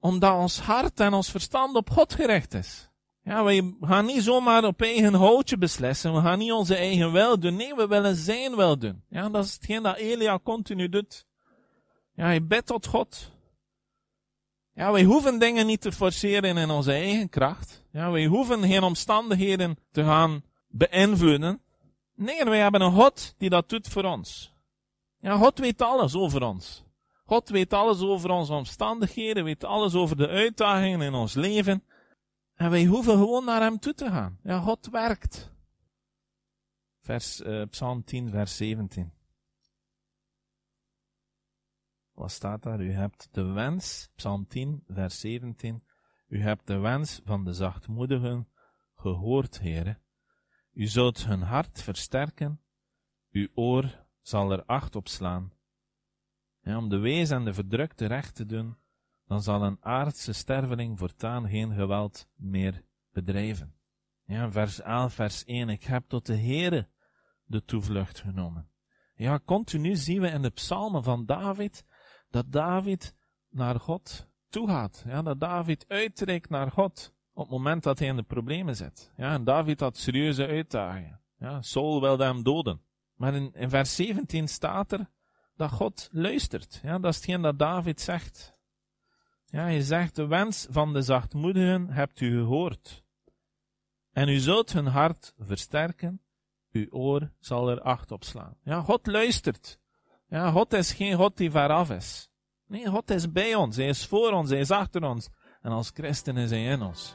omdat 0.00 0.34
ons 0.34 0.60
hart 0.60 1.00
en 1.00 1.12
ons 1.12 1.30
verstand 1.30 1.76
op 1.76 1.90
God 1.90 2.14
gericht 2.14 2.54
is. 2.54 2.90
Ja, 3.22 3.44
wij 3.44 3.74
gaan 3.80 4.06
niet 4.06 4.22
zomaar 4.22 4.64
op 4.64 4.82
eigen 4.82 5.14
houtje 5.14 5.58
beslissen. 5.58 6.14
We 6.14 6.20
gaan 6.20 6.38
niet 6.38 6.52
onze 6.52 6.76
eigen 6.76 7.12
wil 7.12 7.38
doen. 7.38 7.56
Nee, 7.56 7.74
we 7.74 7.86
willen 7.86 8.16
zijn 8.16 8.56
wil 8.56 8.78
doen. 8.78 9.02
Ja, 9.08 9.28
dat 9.28 9.44
is 9.44 9.52
hetgeen 9.52 9.82
dat 9.82 9.96
Elia 9.96 10.38
continu 10.42 10.88
doet. 10.88 11.26
Ja, 12.14 12.24
hij 12.24 12.46
bidt 12.46 12.66
tot 12.66 12.86
God. 12.86 13.36
Ja, 14.78 14.92
wij 14.92 15.04
hoeven 15.04 15.38
dingen 15.38 15.66
niet 15.66 15.80
te 15.80 15.92
forceren 15.92 16.56
in 16.56 16.70
onze 16.70 16.92
eigen 16.92 17.28
kracht. 17.28 17.84
Ja, 17.92 18.10
wij 18.10 18.26
hoeven 18.26 18.62
geen 18.62 18.82
omstandigheden 18.82 19.78
te 19.90 20.04
gaan 20.04 20.42
beïnvloeden. 20.68 21.60
Nee, 22.14 22.44
wij 22.44 22.58
hebben 22.58 22.80
een 22.80 22.92
God 22.92 23.34
die 23.38 23.50
dat 23.50 23.68
doet 23.68 23.88
voor 23.88 24.04
ons. 24.04 24.52
Ja, 25.16 25.36
God 25.36 25.58
weet 25.58 25.82
alles 25.82 26.14
over 26.14 26.42
ons. 26.42 26.84
God 27.24 27.48
weet 27.48 27.72
alles 27.72 28.00
over 28.00 28.30
onze 28.30 28.52
omstandigheden, 28.52 29.44
weet 29.44 29.64
alles 29.64 29.94
over 29.94 30.16
de 30.16 30.28
uitdagingen 30.28 31.00
in 31.00 31.14
ons 31.14 31.34
leven. 31.34 31.84
En 32.54 32.70
wij 32.70 32.84
hoeven 32.84 33.16
gewoon 33.16 33.44
naar 33.44 33.60
hem 33.60 33.78
toe 33.78 33.94
te 33.94 34.10
gaan. 34.10 34.38
Ja, 34.42 34.60
God 34.60 34.88
werkt. 34.90 35.52
Vers, 37.00 37.40
uh, 37.40 37.62
Psalm 37.70 38.04
10, 38.04 38.30
vers 38.30 38.56
17. 38.56 39.12
Wat 42.18 42.30
staat 42.30 42.62
daar? 42.62 42.80
U 42.80 42.92
hebt 42.92 43.28
de 43.30 43.42
wens, 43.42 44.10
Psalm 44.14 44.46
10, 44.46 44.84
vers 44.86 45.20
17. 45.20 45.84
U 46.28 46.40
hebt 46.40 46.66
de 46.66 46.78
wens 46.78 47.20
van 47.24 47.44
de 47.44 47.52
zachtmoedigen 47.52 48.48
gehoord, 48.94 49.58
heren. 49.58 50.02
U 50.72 50.86
zult 50.86 51.26
hun 51.26 51.42
hart 51.42 51.82
versterken. 51.82 52.60
Uw 53.30 53.48
oor 53.54 54.06
zal 54.20 54.52
er 54.52 54.64
acht 54.64 54.96
op 54.96 55.08
slaan. 55.08 55.52
Om 56.62 56.88
de 56.88 56.98
wees 56.98 57.30
en 57.30 57.44
de 57.44 57.54
verdrukte 57.54 58.06
recht 58.06 58.34
te 58.34 58.46
doen, 58.46 58.76
dan 59.26 59.42
zal 59.42 59.62
een 59.62 59.78
aardse 59.80 60.32
sterveling 60.32 60.98
voortaan 60.98 61.48
geen 61.48 61.74
geweld 61.74 62.28
meer 62.34 62.84
bedrijven. 63.12 63.74
Ja, 64.24 64.50
vers 64.50 64.80
11, 64.80 65.14
vers 65.14 65.44
1. 65.44 65.68
Ik 65.68 65.84
heb 65.84 66.08
tot 66.08 66.26
de 66.26 66.36
Heere 66.36 66.88
de 67.44 67.64
toevlucht 67.64 68.20
genomen. 68.20 68.70
Ja, 69.14 69.40
continu 69.44 69.96
zien 69.96 70.20
we 70.20 70.28
in 70.28 70.42
de 70.42 70.50
psalmen 70.50 71.02
van 71.02 71.26
David 71.26 71.84
dat 72.30 72.52
David 72.52 73.14
naar 73.48 73.80
God 73.80 74.28
toe 74.48 74.68
gaat. 74.68 75.04
Ja, 75.06 75.22
dat 75.22 75.40
David 75.40 75.84
uitreikt 75.88 76.50
naar 76.50 76.70
God 76.70 77.12
op 77.32 77.42
het 77.42 77.52
moment 77.52 77.82
dat 77.82 77.98
hij 77.98 78.08
in 78.08 78.16
de 78.16 78.22
problemen 78.22 78.76
zit. 78.76 79.12
Ja, 79.16 79.32
en 79.32 79.44
David 79.44 79.80
had 79.80 79.96
serieuze 79.96 80.46
uitdagingen. 80.46 81.20
Ja, 81.38 81.62
Saul 81.62 82.00
wilde 82.00 82.24
hem 82.24 82.42
doden. 82.42 82.80
Maar 83.14 83.34
in, 83.34 83.52
in 83.52 83.68
vers 83.68 83.96
17 83.96 84.48
staat 84.48 84.92
er 84.92 85.10
dat 85.56 85.70
God 85.70 86.08
luistert. 86.12 86.80
Ja, 86.82 86.98
dat 86.98 87.10
is 87.10 87.16
hetgeen 87.16 87.42
dat 87.42 87.58
David 87.58 88.00
zegt. 88.00 88.56
Ja, 89.44 89.62
hij 89.62 89.80
zegt, 89.80 90.16
de 90.16 90.26
wens 90.26 90.66
van 90.70 90.92
de 90.92 91.02
zachtmoedigen 91.02 91.90
hebt 91.90 92.20
u 92.20 92.38
gehoord. 92.38 93.04
En 94.12 94.28
u 94.28 94.38
zult 94.38 94.72
hun 94.72 94.86
hart 94.86 95.34
versterken, 95.38 96.22
uw 96.70 96.86
oor 96.90 97.32
zal 97.38 97.70
er 97.70 97.80
acht 97.80 98.10
op 98.10 98.24
slaan. 98.24 98.56
Ja, 98.62 98.82
God 98.82 99.06
luistert. 99.06 99.78
Ja, 100.28 100.50
God 100.50 100.72
is 100.72 100.92
geen 100.92 101.16
God 101.16 101.36
die 101.36 101.50
veraf 101.50 101.90
is. 101.90 102.28
Nee, 102.66 102.86
God 102.86 103.10
is 103.10 103.32
bij 103.32 103.54
ons, 103.54 103.76
hij 103.76 103.88
is 103.88 104.06
voor 104.06 104.32
ons, 104.32 104.50
hij 104.50 104.58
is 104.58 104.70
achter 104.70 105.04
ons. 105.04 105.28
En 105.62 105.70
als 105.70 105.90
christen 105.94 106.36
is 106.36 106.50
hij 106.50 106.64
in 106.64 106.82
ons. 106.82 107.14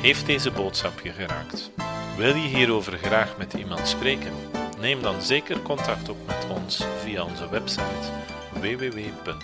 Heeft 0.00 0.26
deze 0.26 0.50
boodschap 0.50 1.00
je 1.00 1.10
geraakt? 1.10 1.70
Wil 2.16 2.34
je 2.34 2.48
hierover 2.48 2.98
graag 2.98 3.38
met 3.38 3.52
iemand 3.52 3.88
spreken? 3.88 4.32
Neem 4.80 5.02
dan 5.02 5.22
zeker 5.22 5.62
contact 5.62 6.08
op 6.08 6.16
met 6.26 6.46
ons 6.50 6.84
via 6.98 7.24
onze 7.24 7.48
website 7.48 8.10
www.peniel.be. 8.52 9.42